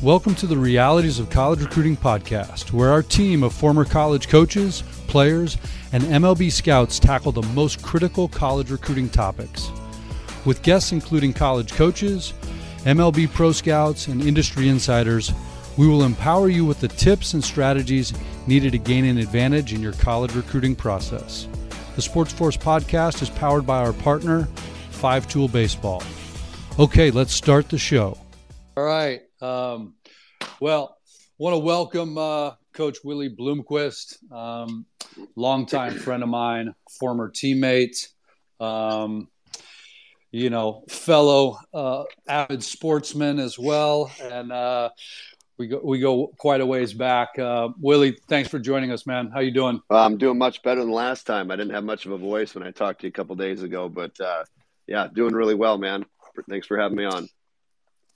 [0.00, 4.84] Welcome to the Realities of College Recruiting podcast, where our team of former college coaches,
[5.08, 5.58] players,
[5.92, 9.72] and MLB scouts tackle the most critical college recruiting topics.
[10.44, 12.32] With guests including college coaches,
[12.84, 15.32] MLB pro scouts, and industry insiders,
[15.76, 18.12] we will empower you with the tips and strategies
[18.46, 21.48] needed to gain an advantage in your college recruiting process.
[21.96, 24.44] The SportsForce podcast is powered by our partner,
[24.90, 26.04] Five Tool Baseball.
[26.78, 28.16] Okay, let's start the show.
[28.76, 29.27] All right.
[29.40, 29.94] Um,
[30.60, 30.96] well,
[31.38, 34.86] want to welcome uh, Coach Willie Bloomquist, um,
[35.36, 38.08] longtime friend of mine, former teammate,
[38.60, 39.28] um,
[40.30, 44.90] you know, fellow uh, avid sportsman as well, and uh,
[45.56, 47.38] we go we go quite a ways back.
[47.38, 49.30] Uh, Willie, thanks for joining us, man.
[49.32, 49.80] How you doing?
[49.88, 51.50] Well, I'm doing much better than last time.
[51.50, 53.62] I didn't have much of a voice when I talked to you a couple days
[53.62, 54.44] ago, but uh,
[54.86, 56.04] yeah, doing really well, man.
[56.48, 57.28] Thanks for having me on.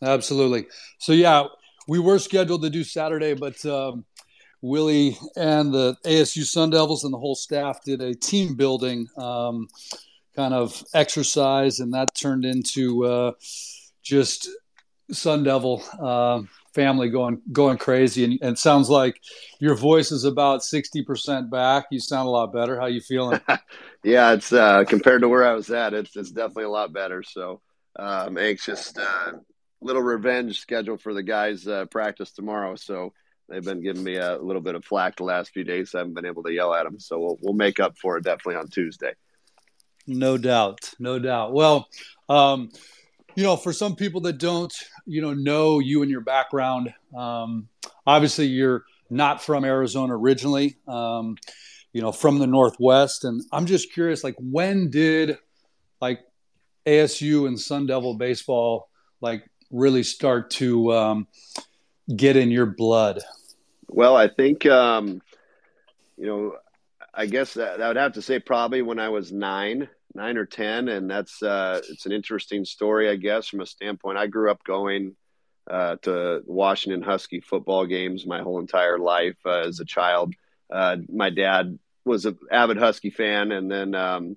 [0.03, 0.67] Absolutely.
[0.99, 1.45] So yeah,
[1.87, 4.05] we were scheduled to do Saturday, but um,
[4.61, 9.69] Willie and the ASU Sun Devils and the whole staff did a team building um,
[10.35, 13.33] kind of exercise, and that turned into uh,
[14.03, 14.49] just
[15.11, 16.43] Sun Devil uh,
[16.75, 18.25] family going going crazy.
[18.25, 19.21] And, and sounds like
[19.59, 21.87] your voice is about sixty percent back.
[21.91, 22.79] You sound a lot better.
[22.79, 23.41] How you feeling?
[24.05, 27.23] yeah, it's uh, compared to where I was at, it's it's definitely a lot better.
[27.23, 27.61] So
[27.99, 28.95] uh, I'm anxious.
[29.83, 32.77] Little revenge schedule for the guys uh, practice tomorrow.
[32.77, 33.13] So
[33.49, 35.95] they've been giving me a little bit of flack the last few days.
[35.95, 37.01] I haven't been able to yell at them.
[37.01, 39.13] So we'll, we'll make up for it definitely on Tuesday.
[40.07, 40.93] No doubt.
[40.99, 41.53] No doubt.
[41.53, 41.89] Well,
[42.29, 42.71] um,
[43.35, 44.73] you know, for some people that don't,
[45.07, 47.69] you know, know you and your background, um,
[48.07, 51.37] obviously you're not from Arizona originally, um,
[51.93, 53.25] you know, from the Northwest.
[53.25, 55.39] And I'm just curious, like, when did
[56.01, 56.21] like
[56.87, 58.89] ASU and Sun Devil baseball
[59.21, 61.27] like really start to um,
[62.15, 63.23] get in your blood?
[63.89, 65.21] Well, I think um,
[66.17, 66.57] you know.
[67.15, 70.47] I guess that, I would have to say probably when I was nine, nine or
[70.47, 74.17] ten, and that's uh, it's an interesting story, I guess, from a standpoint.
[74.17, 75.15] I grew up going
[75.71, 80.33] uh, to Washington Husky football games my whole entire life uh, as a child.
[80.71, 84.37] Uh, my dad was an avid Husky fan, and then um,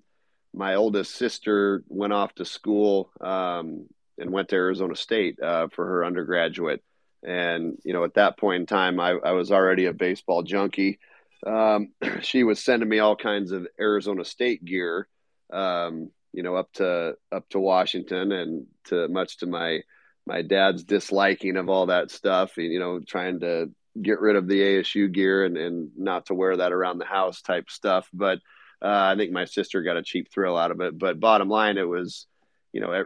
[0.53, 3.85] my oldest sister went off to school um,
[4.17, 6.83] and went to Arizona State uh, for her undergraduate.
[7.23, 10.99] And you know, at that point in time, I, I was already a baseball junkie.
[11.45, 15.07] Um, she was sending me all kinds of Arizona State gear,
[15.51, 19.81] um, you know, up to up to Washington, and to much to my
[20.27, 22.57] my dad's disliking of all that stuff.
[22.57, 23.71] You know, trying to
[24.01, 27.41] get rid of the ASU gear and, and not to wear that around the house
[27.41, 28.09] type stuff.
[28.13, 28.39] But
[28.81, 30.97] uh, I think my sister got a cheap thrill out of it.
[30.97, 32.27] But bottom line, it was,
[32.73, 33.05] you know,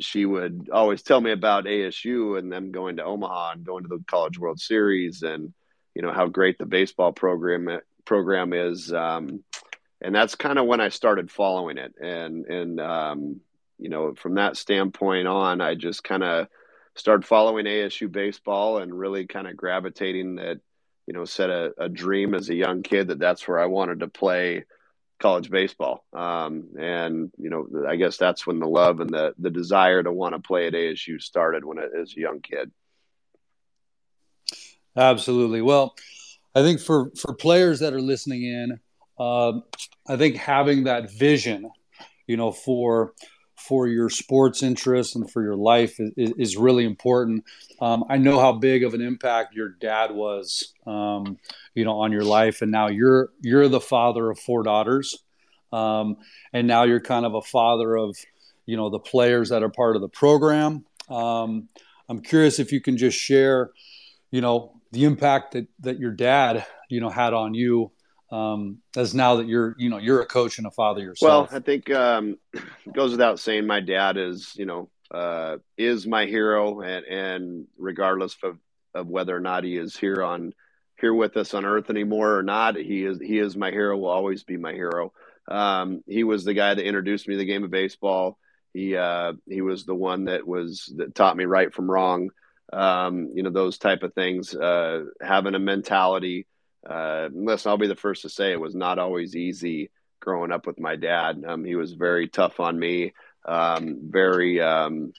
[0.00, 3.88] she would always tell me about ASU and them going to Omaha and going to
[3.88, 5.52] the College World Series and
[5.94, 8.92] you know how great the baseball program program is.
[8.92, 9.44] Um,
[10.00, 11.94] and that's kind of when I started following it.
[12.00, 13.40] And and um,
[13.78, 16.48] you know from that standpoint on, I just kind of
[16.96, 20.60] started following ASU baseball and really kind of gravitating that
[21.06, 24.00] you know set a, a dream as a young kid that that's where I wanted
[24.00, 24.64] to play
[25.24, 26.04] college baseball.
[26.12, 30.12] Um, and you know, I guess that's when the love and the the desire to
[30.12, 32.70] want to play at ASU started when I, as a young kid.
[34.94, 35.62] Absolutely.
[35.62, 35.94] Well,
[36.54, 38.80] I think for for players that are listening in,
[39.18, 39.60] uh,
[40.06, 41.70] I think having that vision,
[42.26, 43.14] you know, for
[43.66, 47.44] for your sports interests and for your life is, is really important.
[47.80, 51.38] Um, I know how big of an impact your dad was, um,
[51.74, 55.18] you know, on your life, and now you're you're the father of four daughters,
[55.72, 56.16] um,
[56.52, 58.16] and now you're kind of a father of,
[58.66, 60.84] you know, the players that are part of the program.
[61.08, 61.68] Um,
[62.08, 63.70] I'm curious if you can just share,
[64.30, 67.92] you know, the impact that that your dad, you know, had on you
[68.34, 71.50] um, as now that you're you know you're a coach and a father yourself?
[71.50, 72.36] Well, I think um,
[72.92, 78.36] goes without saying, my dad is you know uh, is my hero, and and regardless
[78.42, 78.58] of
[78.94, 80.52] of whether or not he is here on
[81.00, 83.96] here with us on Earth anymore or not, he is he is my hero.
[83.96, 85.12] Will always be my hero.
[85.46, 88.38] Um, he was the guy that introduced me to the game of baseball.
[88.72, 92.30] He uh, he was the one that was that taught me right from wrong.
[92.72, 94.56] Um, you know those type of things.
[94.56, 96.46] Uh, having a mentality
[96.88, 99.90] uh, listen, I'll be the first to say it was not always easy
[100.20, 101.42] growing up with my dad.
[101.46, 103.14] Um, he was very tough on me,
[103.46, 105.12] um, very, um,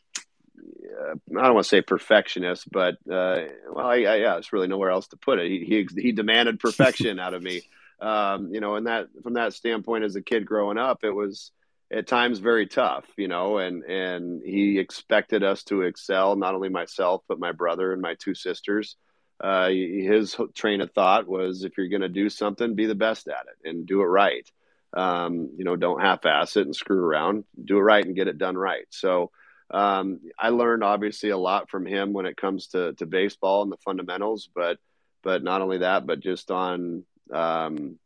[0.84, 3.42] uh, I don't want to say perfectionist, but uh,
[3.72, 5.50] well, I, I, yeah, there's really nowhere else to put it.
[5.50, 7.64] He he, he demanded perfection out of me.
[8.02, 11.52] Um, you know, and that from that standpoint, as a kid growing up, it was
[11.92, 16.70] at times very tough, you know, and and he expected us to excel, not only
[16.70, 18.98] myself but my brother and my two sisters.
[19.40, 23.28] Uh, his train of thought was, if you're going to do something, be the best
[23.28, 24.50] at it and do it right.
[24.94, 27.44] Um, you know, don't half-ass it and screw around.
[27.64, 28.86] Do it right and get it done right.
[28.90, 29.32] So
[29.70, 33.72] um, I learned obviously a lot from him when it comes to to baseball and
[33.72, 34.78] the fundamentals, but
[35.22, 37.04] but not only that, but just on
[37.34, 37.98] um,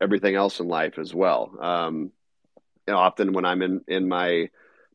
[0.00, 1.56] everything else in life as well.
[1.60, 2.12] Um,
[2.86, 4.48] you know, often when I'm in in my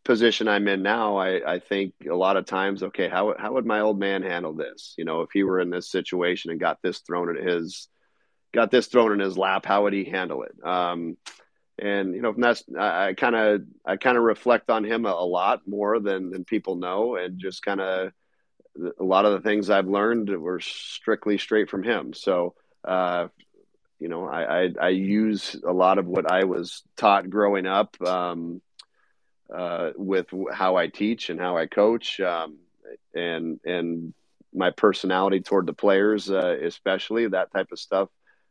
[0.03, 3.65] position I'm in now, I, I think a lot of times, okay, how how would
[3.65, 4.95] my old man handle this?
[4.97, 7.87] You know, if he were in this situation and got this thrown at his
[8.53, 10.55] got this thrown in his lap, how would he handle it?
[10.65, 11.17] Um,
[11.79, 15.25] and you know, that's I kind of I kind of reflect on him a, a,
[15.25, 18.11] lot more than than people know, and just kind of
[18.99, 22.13] a lot of the things I've learned were strictly straight from him.
[22.13, 23.27] So uh,
[23.99, 27.95] you know, I, I, I use a lot of what I was taught growing up
[28.01, 28.59] um,
[29.53, 32.57] uh, with how I teach and how I coach, um,
[33.13, 34.13] and and
[34.53, 38.09] my personality toward the players, uh, especially that type of stuff.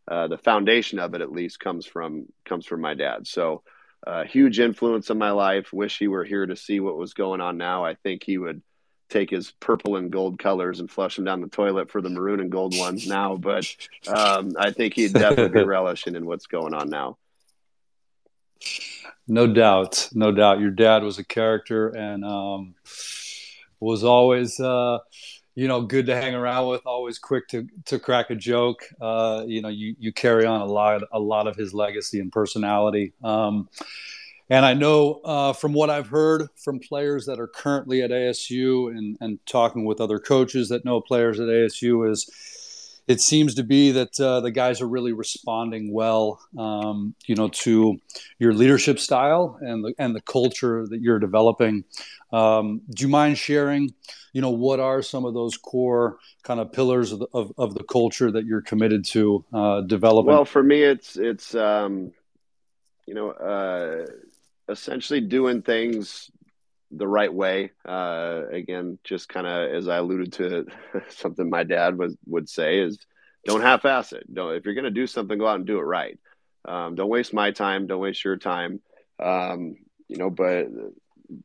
[0.09, 3.27] Uh, the foundation of it, at least, comes from comes from my dad.
[3.27, 3.63] So,
[4.07, 5.73] uh, huge influence in my life.
[5.73, 7.85] Wish he were here to see what was going on now.
[7.85, 8.63] I think he would
[9.11, 12.41] take his purple and gold colors and flush them down the toilet for the maroon
[12.41, 13.37] and gold ones now.
[13.37, 13.67] But
[14.07, 17.19] um, I think he'd definitely be relishing in what's going on now.
[19.31, 20.59] No doubt, no doubt.
[20.59, 22.75] Your dad was a character and um,
[23.79, 24.99] was always, uh,
[25.55, 26.85] you know, good to hang around with.
[26.85, 28.83] Always quick to to crack a joke.
[29.01, 32.33] Uh, you know, you you carry on a lot a lot of his legacy and
[32.33, 33.13] personality.
[33.23, 33.69] Um,
[34.49, 38.91] and I know uh, from what I've heard from players that are currently at ASU
[38.91, 42.29] and, and talking with other coaches that know players at ASU is
[43.11, 47.49] it seems to be that uh, the guys are really responding well, um, you know,
[47.49, 47.99] to
[48.39, 51.83] your leadership style and the and the culture that you're developing.
[52.33, 53.93] Um, do you mind sharing,
[54.33, 57.75] you know, what are some of those core kind of pillars of the, of, of
[57.75, 60.29] the culture that you're committed to uh, developing?
[60.33, 62.13] Well, for me, it's it's um,
[63.07, 64.07] you know uh,
[64.69, 66.31] essentially doing things
[66.91, 67.71] the right way.
[67.87, 70.67] Uh, again, just kind of as I alluded to,
[71.09, 72.99] something my dad was would say is,
[73.45, 74.33] "Don't half-ass it.
[74.33, 76.19] Don't if you're going to do something, go out and do it right.
[76.67, 77.87] Um, don't waste my time.
[77.87, 78.81] Don't waste your time.
[79.19, 79.77] Um,
[80.09, 80.69] you know." But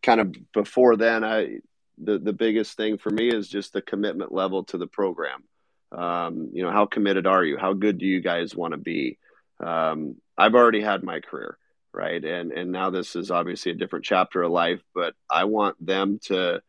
[0.02, 1.60] kind of before then, I
[1.98, 5.44] the the biggest thing for me is just the commitment level to the program.
[5.92, 7.58] Um, you know, how committed are you?
[7.58, 9.18] How good do you guys want to be?
[9.60, 11.58] Um, I've already had my career
[11.96, 12.24] right?
[12.24, 16.20] And and now this is obviously a different chapter of life but i want them
[16.24, 16.62] to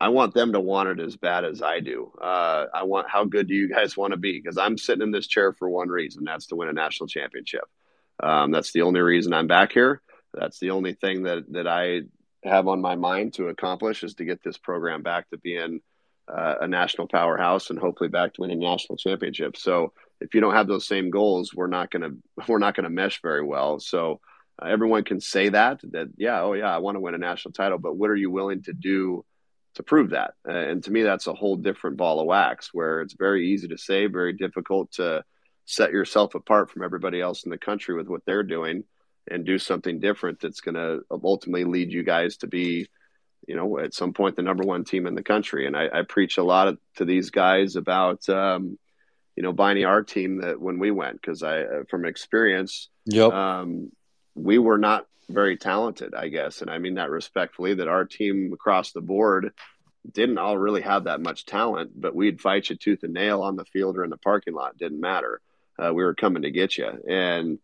[0.00, 2.12] i want them to want it as bad as i do.
[2.20, 4.40] Uh, i want how good do you guys want to be?
[4.40, 7.64] Because i'm sitting in this chair for one reason that's to win a national championship.
[8.22, 10.00] Um, that's the only reason i'm back here.
[10.34, 12.02] That's the only thing that that i
[12.44, 15.80] have on my mind to accomplish is to get this program back to being
[16.32, 19.62] uh, a national powerhouse and hopefully back to winning national championships.
[19.62, 22.16] So if you don't have those same goals we're not going to
[22.48, 23.78] we're not going to mesh very well.
[23.78, 24.20] So
[24.66, 27.78] everyone can say that that yeah oh yeah i want to win a national title
[27.78, 29.24] but what are you willing to do
[29.74, 33.00] to prove that uh, and to me that's a whole different ball of wax where
[33.00, 35.24] it's very easy to say very difficult to
[35.64, 38.84] set yourself apart from everybody else in the country with what they're doing
[39.30, 42.88] and do something different that's going to ultimately lead you guys to be
[43.46, 46.02] you know at some point the number one team in the country and i, I
[46.02, 48.78] preach a lot of, to these guys about um,
[49.36, 53.32] you know buying our team that when we went because i uh, from experience yep.
[53.32, 53.90] um,
[54.34, 56.62] we were not very talented, I guess.
[56.62, 59.52] And I mean that respectfully, that our team across the board
[60.10, 63.56] didn't all really have that much talent, but we'd fight you tooth and nail on
[63.56, 64.76] the field or in the parking lot.
[64.76, 65.40] Didn't matter.
[65.78, 66.88] Uh, we were coming to get you.
[67.08, 67.58] And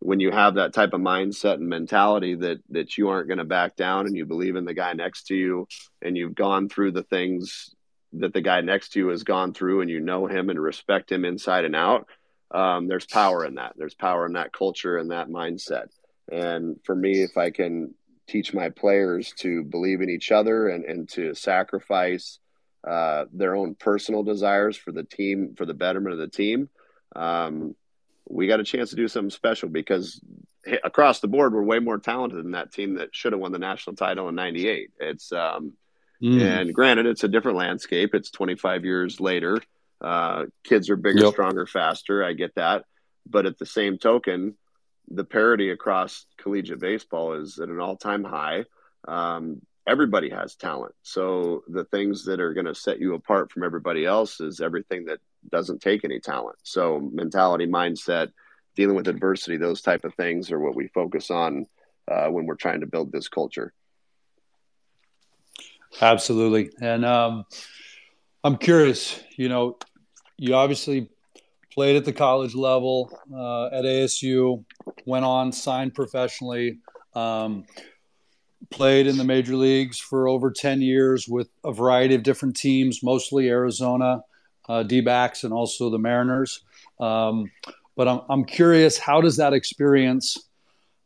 [0.00, 3.44] when you have that type of mindset and mentality that that you aren't going to
[3.44, 5.68] back down and you believe in the guy next to you
[6.02, 7.74] and you've gone through the things
[8.14, 11.12] that the guy next to you has gone through and you know him and respect
[11.12, 12.08] him inside and out
[12.50, 15.88] um, there's power in that there's power in that culture and that mindset
[16.30, 17.94] and for me, if I can
[18.28, 22.38] teach my players to believe in each other and, and to sacrifice
[22.86, 26.68] uh, their own personal desires for the team, for the betterment of the team,
[27.16, 27.74] um,
[28.28, 30.20] we got a chance to do something special because
[30.84, 33.58] across the board, we're way more talented than that team that should have won the
[33.58, 34.90] national title in 98.
[35.00, 35.72] It's, um,
[36.22, 36.40] mm.
[36.40, 38.14] and granted, it's a different landscape.
[38.14, 39.60] It's 25 years later.
[40.00, 41.32] Uh, kids are bigger, yep.
[41.32, 42.24] stronger, faster.
[42.24, 42.84] I get that.
[43.28, 44.56] But at the same token,
[45.10, 48.64] the parity across collegiate baseball is at an all-time high.
[49.08, 53.64] Um, everybody has talent, so the things that are going to set you apart from
[53.64, 55.18] everybody else is everything that
[55.50, 56.56] doesn't take any talent.
[56.62, 58.30] So mentality, mindset,
[58.76, 61.66] dealing with adversity, those type of things are what we focus on
[62.10, 63.72] uh, when we're trying to build this culture.
[66.00, 67.44] Absolutely, and um,
[68.44, 69.20] I'm curious.
[69.36, 69.78] You know,
[70.36, 71.10] you obviously
[71.72, 74.64] played at the college level uh, at ASU,
[75.06, 76.78] went on, signed professionally,
[77.14, 77.64] um,
[78.70, 83.02] played in the major leagues for over 10 years with a variety of different teams,
[83.02, 84.22] mostly Arizona
[84.68, 86.60] uh, D backs and also the Mariners.
[86.98, 87.50] Um,
[87.96, 90.48] but I'm, I'm curious, how does that experience,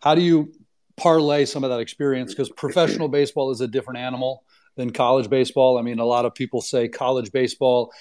[0.00, 0.52] how do you
[0.96, 2.32] parlay some of that experience?
[2.32, 4.44] Because professional baseball is a different animal
[4.76, 5.78] than college baseball.
[5.78, 7.92] I mean, a lot of people say college baseball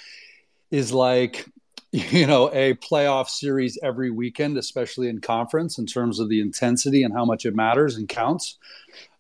[0.72, 1.46] is like
[2.12, 7.04] you know a playoff series every weekend especially in conference in terms of the intensity
[7.04, 8.58] and how much it matters and counts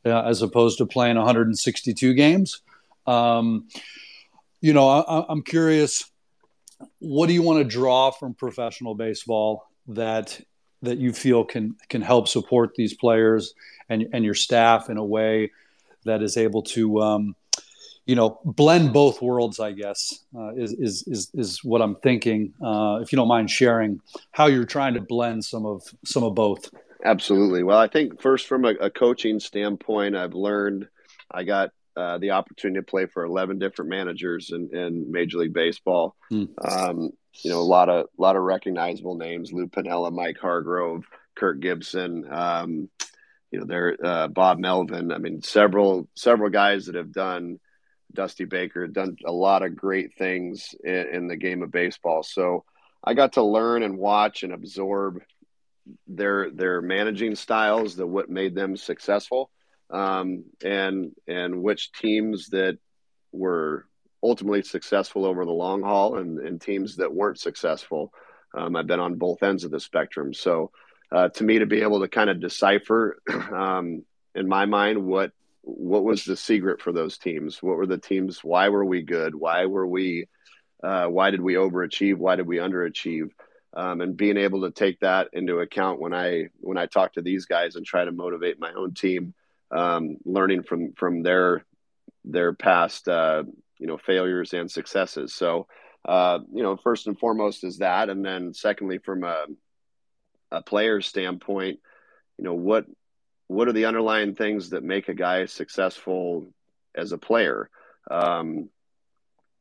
[0.05, 2.61] uh, as opposed to playing 162 games.
[3.05, 3.67] Um,
[4.63, 6.09] you know I, i'm curious
[6.99, 10.39] what do you want to draw from professional baseball that
[10.81, 13.53] that you feel can can help support these players
[13.89, 15.51] and and your staff in a way
[16.05, 17.35] that is able to um,
[18.05, 22.53] you know blend both worlds i guess uh, is, is is is what i'm thinking
[22.63, 23.99] uh, if you don't mind sharing
[24.31, 26.69] how you're trying to blend some of some of both.
[27.05, 27.63] Absolutely.
[27.63, 30.87] Well i think first from a, a coaching standpoint i've learned
[31.31, 35.53] i got uh, the opportunity to play for 11 different managers in, in major league
[35.53, 36.15] baseball.
[36.29, 36.45] Hmm.
[36.59, 37.11] um,
[37.43, 41.03] you know a lot of a lot of recognizable names lou piniella mike hargrove
[41.35, 42.89] kirk gibson um,
[43.51, 45.11] you know there uh, bob melvin.
[45.11, 47.59] I mean several several guys that have done
[48.13, 52.23] Dusty Baker, done a lot of great things in, in, the game of baseball.
[52.23, 52.63] So
[53.03, 55.19] I got to learn and watch and absorb
[56.07, 59.49] their their managing styles, the what made them successful,
[59.89, 62.77] um, and and which teams that
[63.31, 63.85] were
[64.21, 68.13] ultimately successful over the long haul, and, and teams that weren't successful.
[68.55, 70.71] Um, I've been on both ends of the spectrum, so.
[71.11, 73.19] Uh, to me, to be able to kind of decipher,
[73.53, 74.03] um,
[74.33, 75.31] in my mind, what
[75.63, 77.63] what was the secret for those teams?
[77.63, 78.43] What were the teams?
[78.43, 79.33] Why were we good?
[79.33, 80.27] Why were we?
[80.83, 82.17] Uh, why did we overachieve?
[82.17, 83.29] Why did we underachieve?
[83.75, 87.21] Um, and being able to take that into account when I when I talk to
[87.21, 89.33] these guys and try to motivate my own team,
[89.71, 91.65] um, learning from from their
[92.25, 93.43] their past uh,
[93.79, 95.33] you know failures and successes.
[95.33, 95.67] So
[96.05, 99.45] uh, you know, first and foremost is that, and then secondly, from a
[100.51, 101.79] a player's standpoint,
[102.37, 102.85] you know what
[103.53, 106.53] what are the underlying things that make a guy successful
[106.95, 107.69] as a player?
[108.09, 108.69] Um,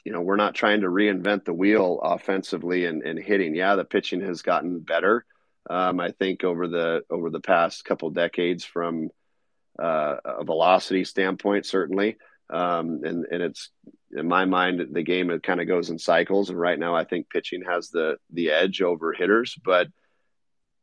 [0.05, 3.55] you know, we're not trying to reinvent the wheel offensively and, and hitting.
[3.55, 5.25] Yeah, the pitching has gotten better.
[5.71, 9.11] Um, I think over the over the past couple decades, from
[9.79, 12.17] uh, a velocity standpoint, certainly,
[12.51, 13.71] um, and and it's
[14.11, 16.51] in my mind the game it kind of goes in cycles.
[16.51, 19.87] And right now, I think pitching has the the edge over hitters, but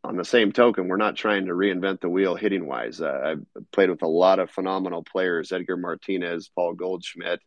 [0.03, 3.01] on the same token, we're not trying to reinvent the wheel hitting wise.
[3.01, 7.41] Uh, I've played with a lot of phenomenal players: Edgar Martinez, Paul Goldschmidt,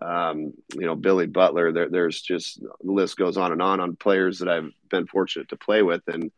[0.00, 1.72] um, you know, Billy Butler.
[1.72, 5.50] There, there's just the list goes on and on on players that I've been fortunate
[5.50, 6.30] to play with, and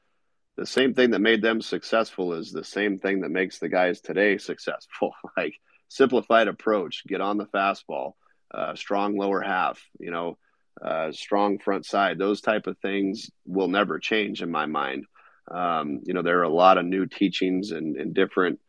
[0.56, 4.00] the same thing that made them successful is the same thing that makes the guys
[4.00, 5.12] today successful.
[5.36, 5.54] like
[5.88, 8.12] simplified approach, get on the fastball,
[8.52, 10.36] uh, strong lower half, you know,
[10.82, 12.18] uh, strong front side.
[12.18, 15.06] Those type of things will never change in my mind.
[15.50, 18.60] Um, you know, there are a lot of new teachings and, and different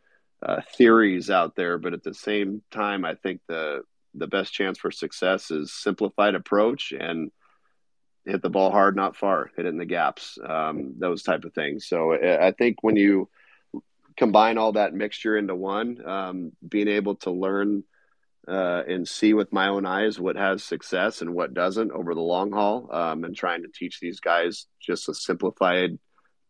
[0.45, 3.81] uh, theories out there, but at the same time, I think the
[4.17, 7.31] the best chance for success is simplified approach and
[8.25, 11.53] hit the ball hard, not far, hit it in the gaps, um, those type of
[11.53, 11.87] things.
[11.87, 13.29] So I think when you
[14.17, 17.83] combine all that mixture into one, um, being able to learn
[18.47, 22.21] uh, and see with my own eyes what has success and what doesn't over the
[22.21, 25.99] long haul, um, and trying to teach these guys just a simplified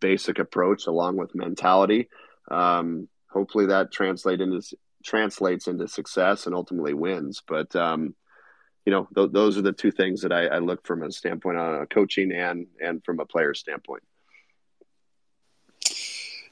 [0.05, 2.09] basic approach along with mentality.
[2.51, 4.61] Um, hopefully that translate into
[5.03, 7.41] translates into success and ultimately wins.
[7.47, 8.13] But um,
[8.85, 11.57] you know, th- those are the two things that I, I, look from a standpoint
[11.57, 14.03] on a coaching and and from a player standpoint.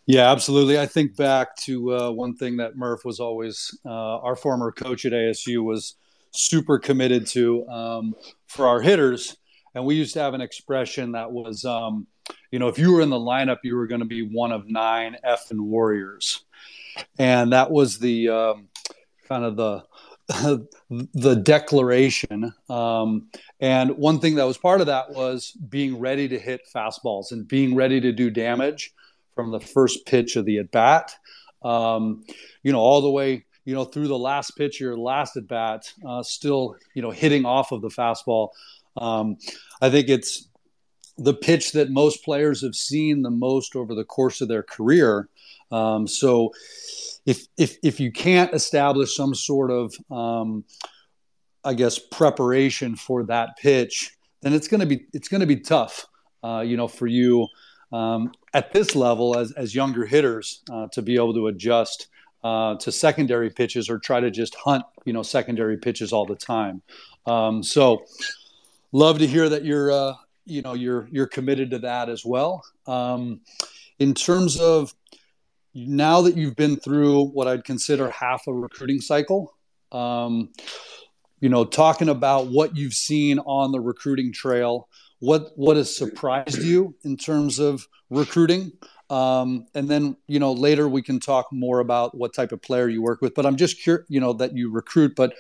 [0.08, 0.80] Yeah, absolutely.
[0.80, 5.06] I think back to uh, one thing that Murph was always uh, our former coach
[5.06, 5.96] at ASU was
[6.32, 8.16] super committed to um,
[8.48, 9.38] for our hitters,
[9.76, 12.08] and we used to have an expression that was um,
[12.52, 14.70] you know, if you were in the lineup, you were going to be one of
[14.70, 16.44] nine F and warriors,
[17.18, 18.68] and that was the um,
[19.28, 19.84] kind of the
[20.90, 22.54] the declaration.
[22.70, 27.32] Um, and one thing that was part of that was being ready to hit fastballs
[27.32, 28.94] and being ready to do damage
[29.36, 31.16] from the first pitch of the at bat.
[31.64, 32.24] Um,
[32.62, 35.92] you know, all the way you know through the last pitch, your last at bat,
[36.08, 38.50] uh, still you know hitting off of the fastball.
[38.98, 39.38] Um,
[39.82, 40.48] I think it's
[41.18, 45.30] the pitch that most players have seen the most over the course of their career.
[45.72, 46.52] Um, so,
[47.26, 50.66] if if if you can't establish some sort of um,
[51.64, 55.58] I guess preparation for that pitch, then it's going to be it's going to be
[55.58, 56.06] tough,
[56.44, 57.48] uh, you know, for you
[57.92, 62.08] um, at this level as as younger hitters uh, to be able to adjust
[62.44, 66.36] uh, to secondary pitches or try to just hunt, you know, secondary pitches all the
[66.36, 66.82] time.
[67.26, 68.04] Um, so,
[68.94, 70.14] love to hear that you're uh,
[70.46, 72.64] you know you're you're committed to that as well.
[72.88, 73.42] Um,
[74.00, 74.94] in terms of
[75.76, 79.54] now that you've been through what I'd consider half a recruiting cycle,
[79.92, 80.50] um,
[81.40, 84.88] you know, talking about what you've seen on the recruiting trail,
[85.20, 88.72] what what has surprised you in terms of recruiting,
[89.10, 92.88] um, and then you know later we can talk more about what type of player
[92.88, 93.34] you work with.
[93.34, 95.34] But I'm just curious, you know, that you recruit, but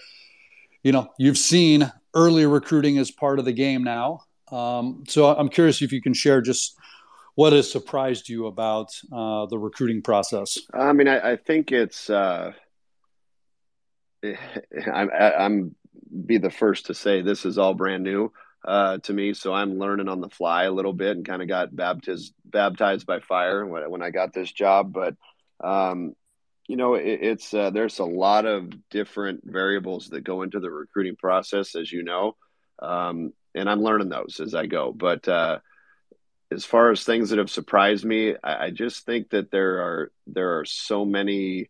[0.83, 4.21] you know, you've seen early recruiting as part of the game now.
[4.51, 6.77] Um, so I'm curious if you can share just
[7.35, 10.59] what has surprised you about uh, the recruiting process?
[10.73, 12.09] I mean, I, I think it's.
[12.09, 12.51] Uh,
[14.93, 15.75] I'm, I'm
[16.25, 18.31] be the first to say this is all brand new
[18.65, 21.47] uh, to me, so I'm learning on the fly a little bit and kind of
[21.47, 24.93] got baptized baptized by fire when, when I got this job.
[24.93, 25.15] But
[25.63, 26.13] um,
[26.67, 30.71] you know, it, it's uh, there's a lot of different variables that go into the
[30.71, 32.35] recruiting process, as you know,
[32.79, 34.91] um, and I'm learning those as I go.
[34.91, 35.59] But uh,
[36.51, 40.11] as far as things that have surprised me, I, I, just think that there are
[40.27, 41.69] there are so many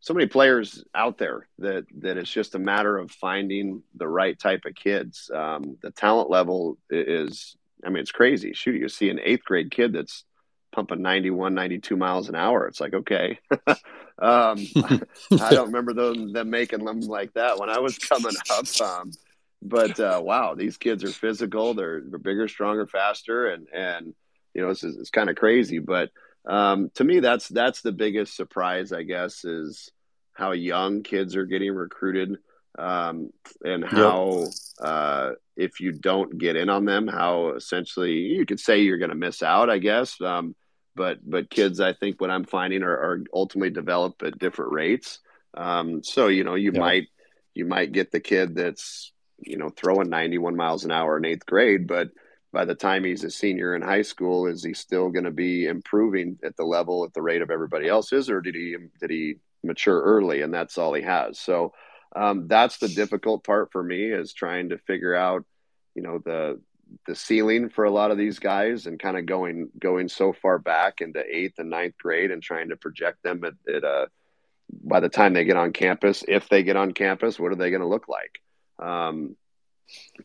[0.00, 4.38] so many players out there that that it's just a matter of finding the right
[4.38, 5.30] type of kids.
[5.32, 8.52] Um, the talent level is, I mean, it's crazy.
[8.52, 10.24] Shoot, you see an eighth grade kid that's
[10.72, 12.66] pumping 91, 92 miles an hour.
[12.66, 13.38] It's like, okay.
[14.20, 14.58] um,
[15.40, 18.80] I don't remember them, them making them like that when I was coming up.
[18.80, 19.12] Um,
[19.62, 21.74] but uh, wow, these kids are physical.
[21.74, 24.14] They're, they're bigger, stronger, faster, and and
[24.54, 25.78] you know it's, it's kind of crazy.
[25.78, 26.10] But
[26.46, 29.90] um, to me, that's that's the biggest surprise, I guess, is
[30.32, 32.36] how young kids are getting recruited,
[32.78, 33.30] um,
[33.64, 34.48] and how yep.
[34.80, 39.10] uh, if you don't get in on them, how essentially you could say you're going
[39.10, 40.20] to miss out, I guess.
[40.20, 40.54] Um,
[40.98, 45.20] but but kids, I think what I'm finding are, are ultimately develop at different rates.
[45.54, 46.80] Um, so you know, you yep.
[46.80, 47.06] might
[47.54, 51.46] you might get the kid that's you know, throwing 91 miles an hour in eighth
[51.46, 52.10] grade, but
[52.52, 55.66] by the time he's a senior in high school, is he still going to be
[55.66, 59.10] improving at the level at the rate of everybody else is, or did he did
[59.10, 61.38] he mature early and that's all he has?
[61.38, 61.72] So
[62.16, 65.44] um, that's the difficult part for me is trying to figure out,
[65.94, 66.60] you know, the
[67.06, 70.58] the ceiling for a lot of these guys and kind of going going so far
[70.58, 74.06] back into eighth and ninth grade and trying to project them at, at uh,
[74.84, 77.70] by the time they get on campus, if they get on campus, what are they
[77.70, 78.40] going to look like?
[78.78, 79.36] Um,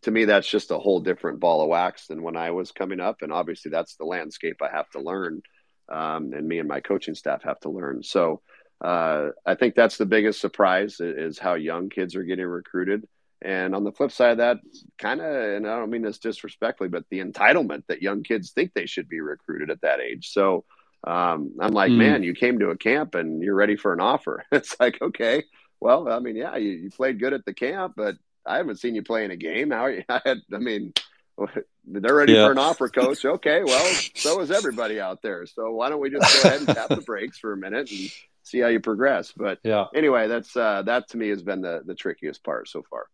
[0.02, 3.00] to me, that's just a whole different ball of wax than when I was coming
[3.00, 3.22] up.
[3.22, 5.42] And obviously, that's the landscape I have to learn,
[5.90, 8.04] um, and me and my coaching staff have to learn.
[8.04, 8.42] So
[8.84, 13.08] uh, I think that's the biggest surprise is how young kids are getting recruited.
[13.44, 14.58] And on the flip side of that,
[14.98, 18.72] kind of, and I don't mean this disrespectfully, but the entitlement that young kids think
[18.74, 20.30] they should be recruited at that age.
[20.32, 20.64] So
[21.06, 21.98] um, I'm like, mm.
[21.98, 24.46] man, you came to a camp and you're ready for an offer.
[24.52, 25.44] It's like, okay,
[25.82, 28.96] well, I mean, yeah, you, you played good at the camp, but I haven't seen
[28.96, 29.72] you play in a game.
[29.72, 30.94] How I, had, I mean,
[31.86, 32.46] they're ready yeah.
[32.46, 33.26] for an offer, coach.
[33.26, 35.46] Okay, well, so is everybody out there.
[35.46, 38.12] So why don't we just go ahead and tap the brakes for a minute and
[38.44, 39.34] see how you progress?
[39.36, 42.84] But yeah, anyway, that's uh, that to me has been the the trickiest part so
[42.90, 43.08] far.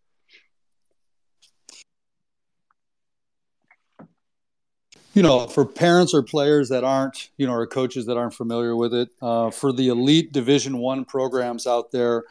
[5.19, 8.73] You know, for parents or players that aren't, you know, or coaches that aren't familiar
[8.73, 12.23] with it, uh, for the elite Division One programs out there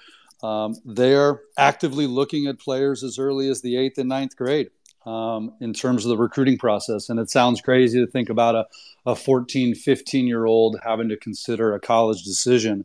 [0.43, 4.71] um, they're actively looking at players as early as the eighth and ninth grade
[5.05, 7.09] um, in terms of the recruiting process.
[7.09, 8.67] And it sounds crazy to think about a,
[9.05, 12.85] a 14, 15 year old having to consider a college decision.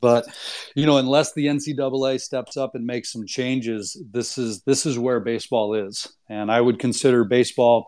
[0.00, 0.26] But
[0.74, 4.98] you know, unless the NCAA steps up and makes some changes, this is this is
[4.98, 7.86] where baseball is, and I would consider baseball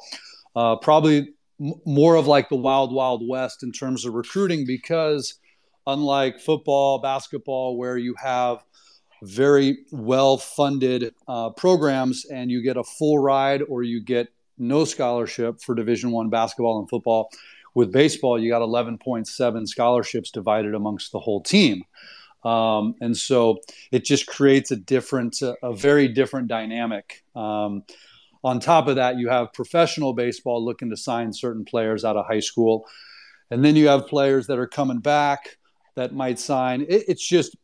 [0.57, 5.39] uh, probably more of like the wild wild west in terms of recruiting because
[5.87, 8.65] unlike football, basketball, where you have
[9.23, 14.85] very well funded uh, programs and you get a full ride or you get no
[14.85, 17.31] scholarship for division one basketball and football
[17.75, 21.83] with baseball you got 11.7 scholarships divided amongst the whole team.
[22.45, 23.59] Um, and so
[23.91, 27.25] it just creates a different a very different dynamic.
[27.35, 27.83] Um,
[28.47, 32.27] on top of that you have professional baseball looking to sign certain players out of
[32.27, 32.87] high school
[33.51, 35.59] and then you have players that are coming back
[35.97, 37.57] that might sign it, it's just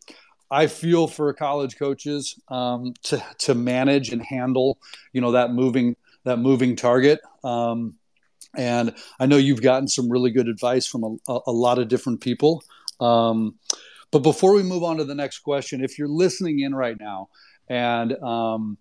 [0.53, 4.79] I feel for college coaches um, to to manage and handle,
[5.14, 7.21] you know, that moving that moving target.
[7.42, 7.95] Um,
[8.55, 12.21] and I know you've gotten some really good advice from a, a lot of different
[12.21, 12.62] people.
[13.01, 13.55] Um,
[14.11, 17.31] but before we move on to the next question, if you're listening in right now
[17.71, 18.77] and um,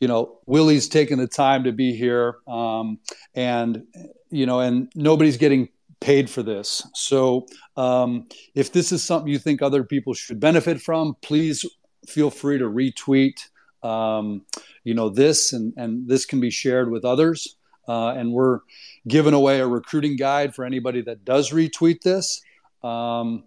[0.00, 2.98] you know Willie's taking the time to be here, um,
[3.34, 3.84] and
[4.30, 5.68] you know, and nobody's getting
[6.00, 6.86] paid for this.
[6.94, 11.64] So um, if this is something you think other people should benefit from, please
[12.08, 13.34] feel free to retweet.
[13.82, 14.46] Um,
[14.84, 17.56] you know this, and and this can be shared with others.
[17.88, 18.60] Uh, and we're
[19.08, 22.40] giving away a recruiting guide for anybody that does retweet this
[22.84, 23.42] um,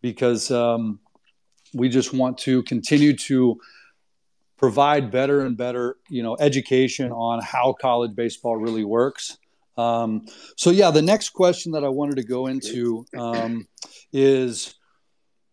[0.00, 0.98] because um,
[1.74, 3.60] we just want to continue to
[4.62, 9.36] provide better and better you know education on how college baseball really works.
[9.76, 13.66] Um, so yeah the next question that i wanted to go into um,
[14.12, 14.74] is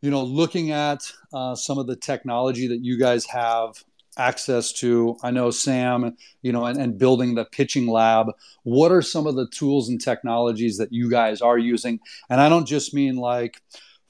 [0.01, 0.99] you know looking at
[1.33, 3.83] uh, some of the technology that you guys have
[4.15, 5.15] access to.
[5.23, 8.27] I know sam you know and, and building the pitching lab.
[8.61, 11.99] What are some of the tools and technologies that you guys are using?
[12.29, 13.59] And i don't just mean like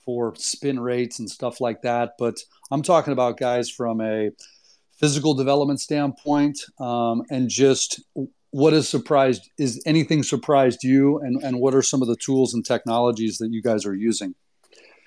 [0.04, 2.40] for spin rates and stuff like that but
[2.72, 4.32] i'm talking about guys from a
[5.00, 8.02] physical development standpoint um, and just
[8.52, 12.54] what has surprised is anything surprised you and, and what are some of the tools
[12.54, 14.34] and technologies that you guys are using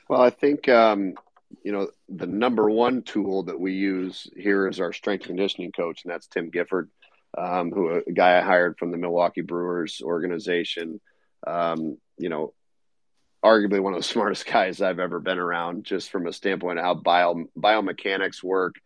[0.09, 1.15] well i think um,
[1.63, 6.05] you know, the number one tool that we use here is our strength conditioning coach,
[6.05, 6.91] and that's Tim Gifford,
[7.37, 11.01] um, who a guy I hired from the Milwaukee Brewers organization.
[11.47, 12.55] Um, you know,
[13.45, 16.85] arguably one of the smartest guys I've ever been around, just from a standpoint of
[16.85, 18.77] how bio biomechanics work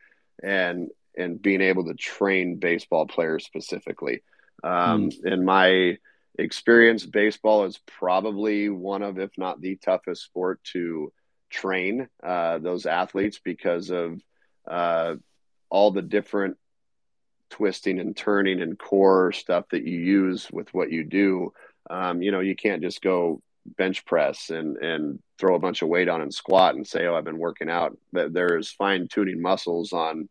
[0.43, 4.23] and and being able to train baseball players specifically.
[4.63, 5.25] Um, mm.
[5.25, 5.97] In my
[6.39, 11.13] experience, baseball is probably one of, if not the toughest sport to
[11.49, 14.21] train uh, those athletes because of
[14.69, 15.15] uh,
[15.71, 16.59] all the different
[17.51, 21.53] twisting and turning and core stuff that you use with what you do.
[21.89, 23.41] Um, you know, you can't just go
[23.77, 27.15] bench press and and throw a bunch of weight on and squat and say, "Oh,
[27.15, 30.29] I've been working out." But there's fine tuning muscles on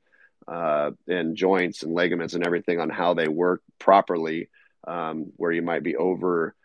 [0.48, 4.50] uh, and joints and ligaments and everything on how they work properly.
[4.88, 6.56] Um, where you might be over